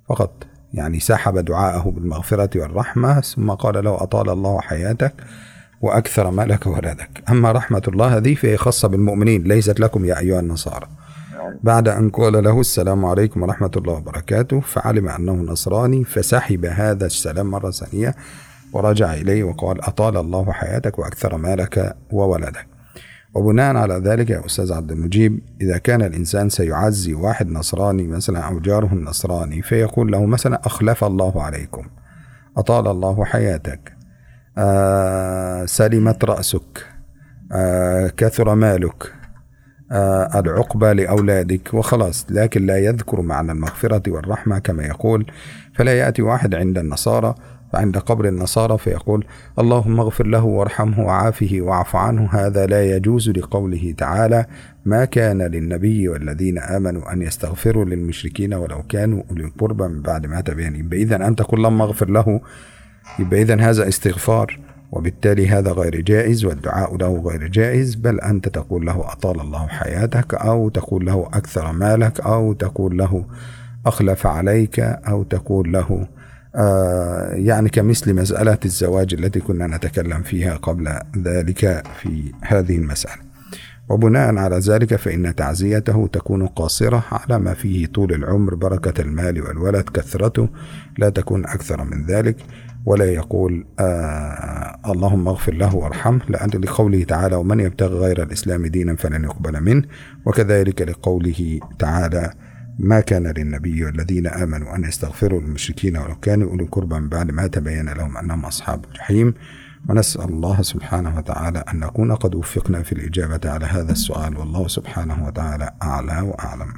فقط 0.09 0.31
يعني 0.73 0.99
سحب 0.99 1.37
دعاءه 1.37 1.89
بالمغفرة 1.89 2.61
والرحمة 2.61 3.21
ثم 3.21 3.51
قال 3.51 3.83
له 3.83 4.03
أطال 4.03 4.29
الله 4.29 4.61
حياتك 4.61 5.13
وأكثر 5.81 6.31
مالك 6.31 6.67
وولدك 6.67 7.23
أما 7.29 7.51
رحمة 7.51 7.81
الله 7.87 8.17
هذه 8.17 8.35
فهي 8.35 8.57
خاصة 8.57 8.87
بالمؤمنين 8.87 9.43
ليست 9.43 9.79
لكم 9.79 10.05
يا 10.05 10.19
أيها 10.19 10.39
النصارى. 10.39 10.87
بعد 11.63 11.87
أن 11.87 12.09
قال 12.09 12.43
له 12.43 12.59
السلام 12.59 13.05
عليكم 13.05 13.43
ورحمة 13.43 13.71
الله 13.77 13.93
وبركاته 13.93 14.59
فعلم 14.59 15.09
أنه 15.09 15.33
نصراني 15.33 16.03
فسحب 16.03 16.65
هذا 16.65 17.05
السلام 17.05 17.51
مرة 17.51 17.71
ثانية 17.71 18.15
ورجع 18.73 19.13
إليه 19.13 19.43
وقال 19.43 19.81
أطال 19.81 20.17
الله 20.17 20.51
حياتك 20.51 20.99
وأكثر 20.99 21.37
مالك 21.37 21.95
وولدك 22.11 22.74
وبناء 23.35 23.75
على 23.75 23.93
ذلك 23.93 24.29
يا 24.29 24.45
أستاذ 24.45 24.73
عبد 24.73 24.91
المجيب 24.91 25.39
إذا 25.61 25.77
كان 25.77 26.01
الإنسان 26.01 26.49
سيعزي 26.49 27.13
واحد 27.13 27.47
نصراني 27.47 28.07
مثلا 28.07 28.39
أو 28.39 28.59
جاره 28.59 28.93
النصراني 28.93 29.61
فيقول 29.61 30.11
له 30.11 30.25
مثلا 30.25 30.61
أخلف 30.65 31.03
الله 31.03 31.43
عليكم 31.43 31.85
أطال 32.57 32.87
الله 32.87 33.25
حياتك 33.25 33.93
آه 34.57 35.65
سلمت 35.65 36.25
رأسك 36.25 36.85
آه 37.51 38.07
كثر 38.17 38.55
مالك 38.55 39.13
آه 39.91 40.39
العقبة 40.39 40.93
لأولادك 40.93 41.73
وخلاص 41.73 42.25
لكن 42.29 42.65
لا 42.65 42.77
يذكر 42.77 43.21
معنى 43.21 43.51
المغفرة 43.51 44.11
والرحمة 44.11 44.59
كما 44.59 44.83
يقول 44.83 45.31
فلا 45.73 45.99
يأتي 45.99 46.21
واحد 46.21 46.55
عند 46.55 46.77
النصارى 46.77 47.35
عند 47.73 47.97
قبر 47.97 48.27
النصارى 48.27 48.77
فيقول 48.77 49.25
اللهم 49.59 49.99
اغفر 49.99 50.27
له 50.27 50.43
وارحمه 50.43 50.99
وعافه 50.99 51.57
واعف 51.61 51.95
عنه 51.95 52.29
هذا 52.31 52.65
لا 52.65 52.95
يجوز 52.95 53.29
لقوله 53.29 53.93
تعالى 53.97 54.45
ما 54.85 55.05
كان 55.05 55.41
للنبي 55.41 56.07
والذين 56.07 56.59
آمنوا 56.59 57.13
أن 57.13 57.21
يستغفروا 57.21 57.85
للمشركين 57.85 58.53
ولو 58.53 58.83
كانوا 58.89 59.23
أولي 59.31 59.43
القربى 59.43 59.87
من 59.87 60.01
بعد 60.01 60.25
ما 60.25 60.41
تبين. 60.41 60.89
إذا 60.93 61.27
أنت 61.27 61.41
كل 61.41 61.67
ما 61.67 61.83
اغفر 61.83 62.09
له 62.09 62.41
يبقى 63.19 63.41
إذا 63.41 63.61
هذا 63.61 63.87
استغفار 63.87 64.59
وبالتالي 64.91 65.47
هذا 65.47 65.71
غير 65.71 66.01
جائز 66.01 66.45
والدعاء 66.45 66.97
له 66.97 67.21
غير 67.21 67.47
جائز 67.47 67.95
بل 67.95 68.19
أنت 68.21 68.49
تقول 68.49 68.85
له 68.85 69.11
أطال 69.11 69.41
الله 69.41 69.67
حياتك 69.67 70.33
أو 70.33 70.69
تقول 70.69 71.05
له 71.05 71.29
أكثر 71.33 71.71
مالك 71.71 72.19
أو 72.21 72.53
تقول 72.53 72.97
له 72.97 73.25
أخلف 73.85 74.27
عليك 74.27 74.79
أو 74.79 75.23
تقول 75.23 75.73
له 75.73 76.07
يعني 77.33 77.69
كمثل 77.69 78.13
مسألة 78.13 78.57
الزواج 78.65 79.13
التي 79.13 79.39
كنا 79.39 79.67
نتكلم 79.67 80.21
فيها 80.21 80.55
قبل 80.57 80.99
ذلك 81.17 81.83
في 82.01 82.33
هذه 82.41 82.77
المسألة. 82.77 83.25
وبناء 83.89 84.37
على 84.37 84.57
ذلك 84.57 84.95
فإن 84.95 85.35
تعزيته 85.35 86.09
تكون 86.13 86.47
قاصرة 86.47 87.03
على 87.11 87.39
ما 87.39 87.53
فيه 87.53 87.85
طول 87.85 88.13
العمر 88.13 88.55
بركة 88.55 89.01
المال 89.01 89.41
والولد 89.41 89.89
كثرته 89.89 90.49
لا 90.97 91.09
تكون 91.09 91.45
أكثر 91.45 91.83
من 91.83 92.05
ذلك. 92.05 92.35
ولا 92.85 93.05
يقول 93.05 93.65
آه 93.79 94.79
اللهم 94.85 95.27
اغفر 95.27 95.53
له 95.53 95.75
وارحمه 95.75 96.21
لأن 96.29 96.49
لقوله 96.49 97.03
تعالى 97.03 97.35
ومن 97.35 97.59
يبتغي 97.59 97.97
غير 97.97 98.23
الإسلام 98.23 98.65
دينا 98.65 98.95
فلن 98.95 99.23
يقبل 99.23 99.61
منه. 99.63 99.83
وكذلك 100.25 100.81
لقوله 100.81 101.59
تعالى 101.79 102.33
ما 102.80 103.00
كان 103.00 103.26
للنبي 103.26 103.84
والذين 103.84 104.26
آمنوا 104.26 104.76
أن 104.76 104.84
يستغفروا 104.84 105.40
للمشركين 105.40 105.96
ولو 105.96 106.16
كانوا 106.16 106.50
أولي 106.50 106.64
قربى 106.64 106.98
من 107.00 107.08
بعد 107.08 107.30
ما 107.30 107.46
تبين 107.46 107.88
لهم 107.88 108.16
أنهم 108.16 108.44
أصحاب 108.44 108.84
الجحيم 108.84 109.34
ونسأل 109.88 110.28
الله 110.28 110.62
سبحانه 110.62 111.16
وتعالى 111.18 111.64
أن 111.72 111.80
نكون 111.80 112.12
قد 112.12 112.34
وفقنا 112.34 112.82
في 112.82 112.92
الإجابة 112.92 113.50
على 113.50 113.66
هذا 113.66 113.92
السؤال 113.92 114.36
والله 114.36 114.68
سبحانه 114.68 115.26
وتعالى 115.26 115.70
أعلى 115.82 116.20
وأعلم 116.20 116.72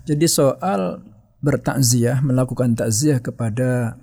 Jadi 0.00 0.26
soal 0.26 1.06
bertakziah, 1.38 2.18
melakukan 2.24 2.74
takziah 2.74 3.22
kepada 3.22 3.94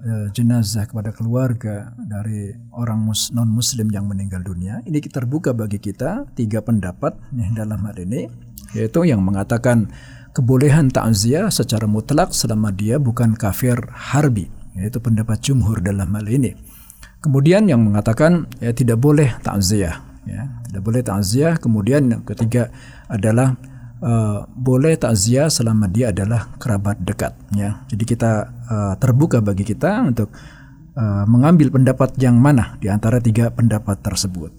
uh, 0.00 0.26
jenazah 0.32 0.88
kepada 0.88 1.12
keluarga 1.12 1.92
dari 1.98 2.56
orang 2.72 3.04
mus, 3.04 3.34
non 3.34 3.50
muslim 3.50 3.90
yang 3.92 4.08
meninggal 4.08 4.40
dunia 4.40 4.80
ini 4.88 5.02
terbuka 5.02 5.52
bagi 5.52 5.76
kita 5.76 6.30
tiga 6.32 6.62
pendapat 6.64 7.20
nih 7.36 7.52
dalam 7.52 7.84
hal 7.84 7.96
ini 8.00 8.30
yaitu 8.72 9.04
yang 9.04 9.20
mengatakan 9.20 9.92
kebolehan 10.31 10.91
takziah 10.91 11.51
secara 11.51 11.87
mutlak 11.87 12.31
selama 12.31 12.71
dia 12.71 12.97
bukan 12.97 13.35
kafir 13.35 13.77
harbi. 13.91 14.47
Yaitu 14.71 15.03
pendapat 15.03 15.43
jumhur 15.43 15.83
dalam 15.83 16.15
hal 16.15 16.27
ini. 16.31 16.55
Kemudian 17.19 17.67
yang 17.67 17.83
mengatakan 17.83 18.47
ya 18.63 18.71
tidak 18.71 18.97
boleh 18.97 19.35
takziah 19.43 20.11
ya 20.25 20.61
tidak 20.69 20.81
boleh 20.85 21.01
takziah 21.01 21.53
kemudian 21.57 22.01
yang 22.09 22.21
ketiga 22.25 22.69
adalah 23.09 23.57
uh, 24.01 24.45
boleh 24.53 24.97
takziah 24.97 25.49
selama 25.49 25.89
dia 25.89 26.13
adalah 26.13 26.53
kerabat 26.61 27.01
dekat. 27.01 27.33
Ya 27.57 27.81
jadi 27.89 28.03
kita 28.05 28.31
uh, 28.69 28.93
terbuka 29.01 29.41
bagi 29.41 29.65
kita 29.65 30.05
untuk 30.05 30.29
uh, 30.95 31.25
mengambil 31.25 31.73
pendapat 31.73 32.15
yang 32.21 32.37
mana 32.37 32.77
di 32.77 32.87
antara 32.87 33.17
tiga 33.17 33.49
pendapat 33.49 33.97
tersebut 34.01 34.53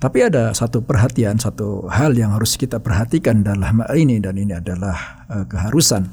tapi 0.00 0.24
ada 0.24 0.56
satu 0.56 0.80
perhatian, 0.80 1.36
satu 1.36 1.84
hal 1.92 2.16
yang 2.16 2.32
harus 2.32 2.56
kita 2.56 2.80
perhatikan 2.80 3.44
dalam 3.44 3.84
hal 3.84 3.92
ini 3.92 4.16
dan 4.16 4.40
ini 4.40 4.56
adalah 4.56 5.28
uh, 5.28 5.44
keharusan. 5.44 6.08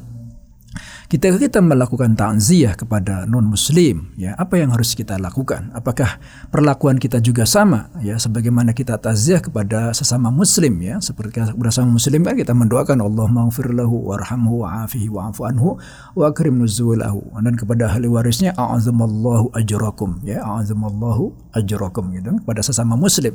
Kita 1.07 1.31
kita 1.39 1.63
melakukan 1.63 2.19
takziah 2.19 2.75
kepada 2.75 3.23
non 3.23 3.47
muslim, 3.47 4.11
ya 4.19 4.35
apa 4.35 4.59
yang 4.59 4.75
harus 4.75 4.91
kita 4.91 5.15
lakukan? 5.15 5.71
Apakah 5.71 6.19
perlakuan 6.51 6.99
kita 6.99 7.23
juga 7.23 7.47
sama, 7.47 7.87
ya 8.03 8.19
sebagaimana 8.19 8.75
kita 8.75 8.99
takziah 8.99 9.39
kepada 9.39 9.95
sesama 9.95 10.27
muslim, 10.35 10.75
ya 10.83 10.99
seperti 10.99 11.47
bersama 11.55 11.95
muslim 11.95 12.27
kan 12.27 12.35
kita 12.35 12.51
mendoakan 12.51 12.99
Allah 12.99 13.23
maghfir 13.23 13.71
lahu 13.71 14.11
warhamhu 14.11 14.67
wa'afihi 14.67 15.07
wa'fu 15.07 15.47
anhu 15.47 15.79
wa 16.11 16.27
akrim 16.27 16.59
nuzulahu 16.59 17.23
dan 17.39 17.55
kepada 17.55 17.87
ahli 17.87 18.11
warisnya 18.11 18.51
a'azamallahu 18.59 19.55
ajrakum, 19.55 20.19
ya 20.27 20.43
a'azamallahu 20.43 21.55
ajrakum 21.55 22.11
gitu 22.19 22.35
kepada 22.43 22.59
sesama 22.59 22.99
muslim. 22.99 23.31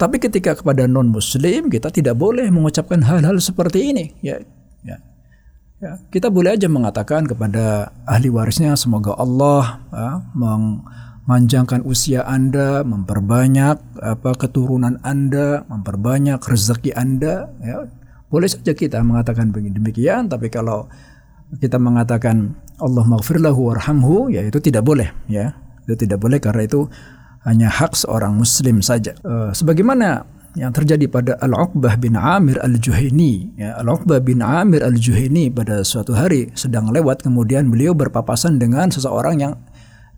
Tapi 0.00 0.16
ketika 0.16 0.56
kepada 0.56 0.88
non 0.88 1.12
muslim 1.12 1.68
kita 1.68 1.92
tidak 1.92 2.16
boleh 2.16 2.48
mengucapkan 2.48 3.04
hal-hal 3.04 3.36
seperti 3.36 3.92
ini 3.92 4.16
ya. 4.24 4.40
ya. 4.80 4.96
Ya, 5.76 6.00
kita 6.08 6.32
boleh 6.32 6.56
aja 6.56 6.72
mengatakan 6.72 7.28
kepada 7.28 7.92
ahli 8.08 8.32
warisnya 8.32 8.72
semoga 8.80 9.12
Allah 9.12 9.84
ya, 9.92 10.24
memanjangkan 10.32 11.84
usia 11.84 12.24
Anda, 12.24 12.80
memperbanyak 12.80 14.00
apa 14.00 14.30
keturunan 14.40 14.96
Anda, 15.04 15.68
memperbanyak 15.68 16.40
rezeki 16.40 16.96
Anda. 16.96 17.52
Ya, 17.60 17.92
boleh 18.32 18.48
saja 18.48 18.72
kita 18.72 19.04
mengatakan 19.04 19.52
begini 19.52 19.76
demikian, 19.76 20.32
tapi 20.32 20.48
kalau 20.48 20.88
kita 21.60 21.76
mengatakan 21.76 22.56
Allah 22.80 23.04
maghfirlahu 23.04 23.68
warhamhu, 23.68 24.32
ya 24.32 24.48
itu 24.48 24.56
tidak 24.64 24.80
boleh, 24.80 25.12
ya 25.28 25.52
itu 25.84 25.92
tidak 25.92 26.24
boleh 26.24 26.40
karena 26.40 26.64
itu 26.64 26.88
hanya 27.44 27.68
hak 27.68 27.92
seorang 27.92 28.32
Muslim 28.32 28.80
saja. 28.80 29.12
Uh, 29.20 29.52
sebagaimana 29.52 30.24
yang 30.56 30.72
terjadi 30.72 31.04
pada 31.06 31.36
Al-Uqbah 31.38 32.00
bin 32.00 32.16
Amir 32.16 32.56
Al-Juhaini. 32.64 33.52
Ya, 33.60 33.76
Al-Uqbah 33.76 34.24
bin 34.24 34.40
Amir 34.40 34.80
Al-Juhaini 34.80 35.52
pada 35.52 35.84
suatu 35.84 36.16
hari 36.16 36.48
sedang 36.56 36.88
lewat 36.88 37.22
kemudian 37.22 37.68
beliau 37.68 37.92
berpapasan 37.92 38.56
dengan 38.56 38.88
seseorang 38.88 39.36
yang 39.36 39.52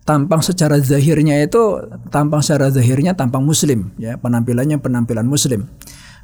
tampang 0.07 0.39
secara 0.39 0.79
zahirnya 0.79 1.43
itu 1.43 1.83
tampang 2.09 2.41
secara 2.41 2.73
zahirnya 2.73 3.13
tampang 3.13 3.45
muslim 3.45 3.93
ya 3.99 4.15
penampilannya 4.15 4.79
penampilan 4.79 5.27
muslim. 5.27 5.67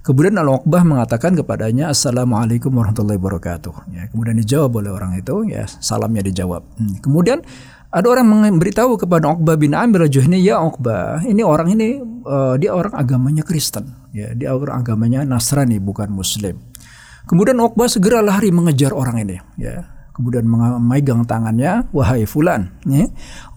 Kemudian 0.06 0.38
Al-Uqbah 0.38 0.86
mengatakan 0.86 1.34
kepadanya 1.34 1.90
Assalamualaikum 1.90 2.70
warahmatullahi 2.70 3.18
wabarakatuh. 3.18 3.90
Ya, 3.90 4.06
kemudian 4.14 4.38
dijawab 4.38 4.78
oleh 4.78 4.94
orang 4.94 5.18
itu 5.18 5.50
ya 5.50 5.66
salamnya 5.68 6.22
dijawab. 6.22 6.62
Hmm. 6.78 7.02
Kemudian 7.02 7.42
ada 7.92 8.08
orang 8.10 8.28
memberitahu 8.28 8.98
kepada 9.00 9.34
Uqbah 9.34 9.56
bin 9.56 9.74
Amir 9.78 10.06
al-Juhni, 10.06 10.42
ya 10.42 10.60
Uqbah, 10.60 11.24
ini 11.24 11.46
orang 11.46 11.74
ini 11.74 12.02
uh, 12.26 12.58
dia 12.60 12.76
orang 12.76 12.92
agamanya 12.92 13.44
Kristen, 13.46 14.10
ya 14.12 14.34
dia 14.36 14.52
orang 14.52 14.84
agamanya 14.84 15.24
Nasrani 15.24 15.80
bukan 15.80 16.12
Muslim. 16.12 16.60
Kemudian 17.26 17.58
Uqbah 17.58 17.90
segera 17.90 18.22
lari 18.22 18.52
mengejar 18.54 18.94
orang 18.94 19.22
ini, 19.24 19.38
ya. 19.58 19.86
Kemudian 20.16 20.48
memegang 20.48 21.28
tangannya, 21.28 21.92
wahai 21.92 22.24
fulan, 22.24 22.72
ya. 22.88 23.08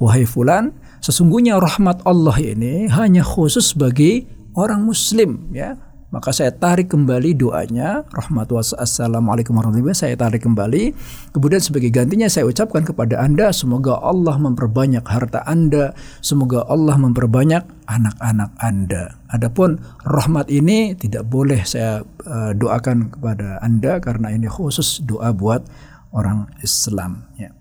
Wahai 0.03 0.27
fulan, 0.27 0.75
sesungguhnya 0.99 1.59
rahmat 1.63 2.03
Allah 2.03 2.35
ini 2.43 2.91
hanya 2.91 3.23
khusus 3.23 3.79
bagi 3.79 4.27
orang 4.59 4.83
muslim, 4.83 5.55
ya 5.55 5.79
maka 6.09 6.33
saya 6.33 6.49
tarik 6.49 6.89
kembali 6.89 7.37
doanya 7.37 8.01
rahmatullah 8.09 8.65
assalamualaikum 8.81 9.53
warahmatullahi 9.53 9.93
wabarakatuh. 9.93 10.09
Saya 10.09 10.17
tarik 10.17 10.41
kembali. 10.41 10.97
Kemudian 11.37 11.61
sebagai 11.61 11.93
gantinya 11.93 12.33
saya 12.33 12.49
ucapkan 12.49 12.81
kepada 12.81 13.21
anda 13.21 13.53
semoga 13.53 14.01
Allah 14.01 14.41
memperbanyak 14.41 15.05
harta 15.05 15.45
anda 15.45 15.93
semoga 16.25 16.65
Allah 16.65 16.97
memperbanyak 16.97 17.61
anak-anak 17.85 18.51
anda. 18.57 19.21
Adapun 19.29 19.85
rahmat 20.09 20.49
ini 20.49 20.97
tidak 20.97 21.29
boleh 21.29 21.61
saya 21.69 22.01
uh, 22.25 22.57
doakan 22.57 23.13
kepada 23.13 23.61
anda 23.61 24.01
karena 24.01 24.33
ini 24.33 24.49
khusus 24.49 25.05
doa 25.05 25.37
buat 25.37 25.69
orang 26.17 26.49
Islam 26.65 27.29
ya. 27.37 27.53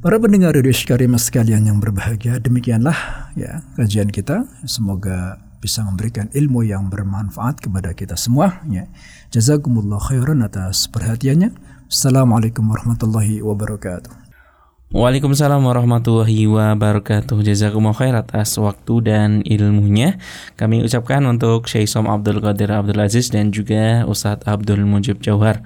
Para 0.00 0.16
pendengar 0.16 0.56
radio 0.56 0.72
Karimah 0.72 1.20
sekalian 1.20 1.68
yang 1.68 1.76
berbahagia, 1.76 2.40
demikianlah 2.40 3.28
ya 3.36 3.60
kajian 3.76 4.08
kita. 4.08 4.48
Semoga 4.64 5.49
bisa 5.60 5.84
memberikan 5.84 6.32
ilmu 6.32 6.64
yang 6.64 6.88
bermanfaat 6.88 7.60
kepada 7.60 7.92
kita 7.92 8.16
semua 8.16 8.64
ya. 8.66 8.88
Jazakumullah 9.28 10.00
khairan 10.00 10.40
atas 10.40 10.88
perhatiannya. 10.88 11.52
Assalamualaikum 11.86 12.64
warahmatullahi 12.64 13.44
wabarakatuh. 13.44 14.20
Waalaikumsalam 14.90 15.62
warahmatullahi 15.62 16.50
wabarakatuh 16.50 17.46
Jazakumullah 17.46 17.94
khair 17.94 18.10
atas 18.10 18.58
waktu 18.58 19.06
dan 19.06 19.38
ilmunya 19.46 20.18
Kami 20.58 20.82
ucapkan 20.82 21.22
untuk 21.30 21.70
Syekh 21.70 21.86
Som 21.86 22.10
Abdul 22.10 22.42
Qadir 22.42 22.74
Abdul 22.74 22.98
Aziz 22.98 23.30
dan 23.30 23.54
juga 23.54 24.02
Ustadz 24.10 24.50
Abdul 24.50 24.82
Mujib 24.82 25.22
Jauhar 25.22 25.62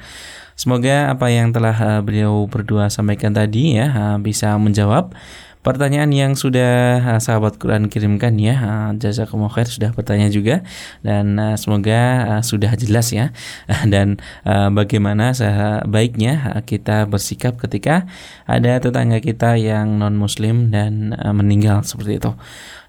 Semoga 0.61 1.09
apa 1.09 1.33
yang 1.33 1.57
telah 1.57 1.73
eh, 1.73 2.01
beliau 2.05 2.45
berdua 2.45 2.93
sampaikan 2.93 3.33
tadi 3.33 3.81
ya 3.81 3.89
eh, 3.89 4.17
bisa 4.21 4.61
menjawab 4.61 5.17
pertanyaan 5.65 6.13
yang 6.13 6.33
sudah 6.37 7.01
sahabat 7.19 7.57
Quran 7.57 7.89
kirimkan 7.89 8.37
ya. 8.37 8.93
Jazakumullah 8.95 9.51
khair 9.51 9.67
sudah 9.67 9.91
bertanya 9.97 10.29
juga 10.29 10.61
dan 11.01 11.41
semoga 11.57 12.23
sudah 12.45 12.77
jelas 12.77 13.11
ya. 13.11 13.33
dan 13.93 14.21
bagaimana 14.47 15.33
sebaiknya 15.33 16.61
kita 16.69 17.09
bersikap 17.09 17.57
ketika 17.57 18.05
ada 18.45 18.77
tetangga 18.77 19.19
kita 19.25 19.57
yang 19.57 19.97
non 19.97 20.21
muslim 20.21 20.69
dan 20.69 21.17
meninggal 21.33 21.81
seperti 21.83 22.21
itu. 22.21 22.37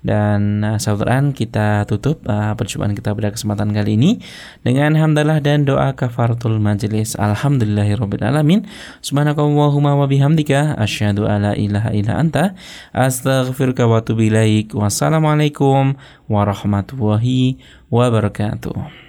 Dan 0.05 0.61
uh, 0.61 0.77
saudara 0.77 1.17
kita 1.33 1.89
tutup 1.89 2.21
uh, 2.29 2.53
perjumpaan 2.53 2.93
kita 2.93 3.17
pada 3.17 3.33
kesempatan 3.33 3.73
kali 3.73 3.97
ini 3.97 4.21
dengan 4.61 4.93
hamdalah 4.93 5.41
dan 5.41 5.65
doa 5.65 5.97
kafaratul 5.97 6.61
majelis. 6.61 7.17
Alhamdulillahirabbil 7.17 8.21
alamin. 8.21 8.69
Subhanakallahumma 9.01 9.97
wa 9.97 10.05
bihamdika 10.05 10.77
asyhadu 10.77 11.25
alla 11.25 11.57
ilaha 11.57 11.89
illa 11.97 12.21
anta 12.21 12.53
astaghfiruka 12.93 13.89
wa 13.89 14.05
atubu 14.05 14.29
ilaik. 14.29 14.77
Wassalamualaikum 14.77 15.97
warahmatullahi 16.29 17.57
wabarakatuh. 17.89 19.04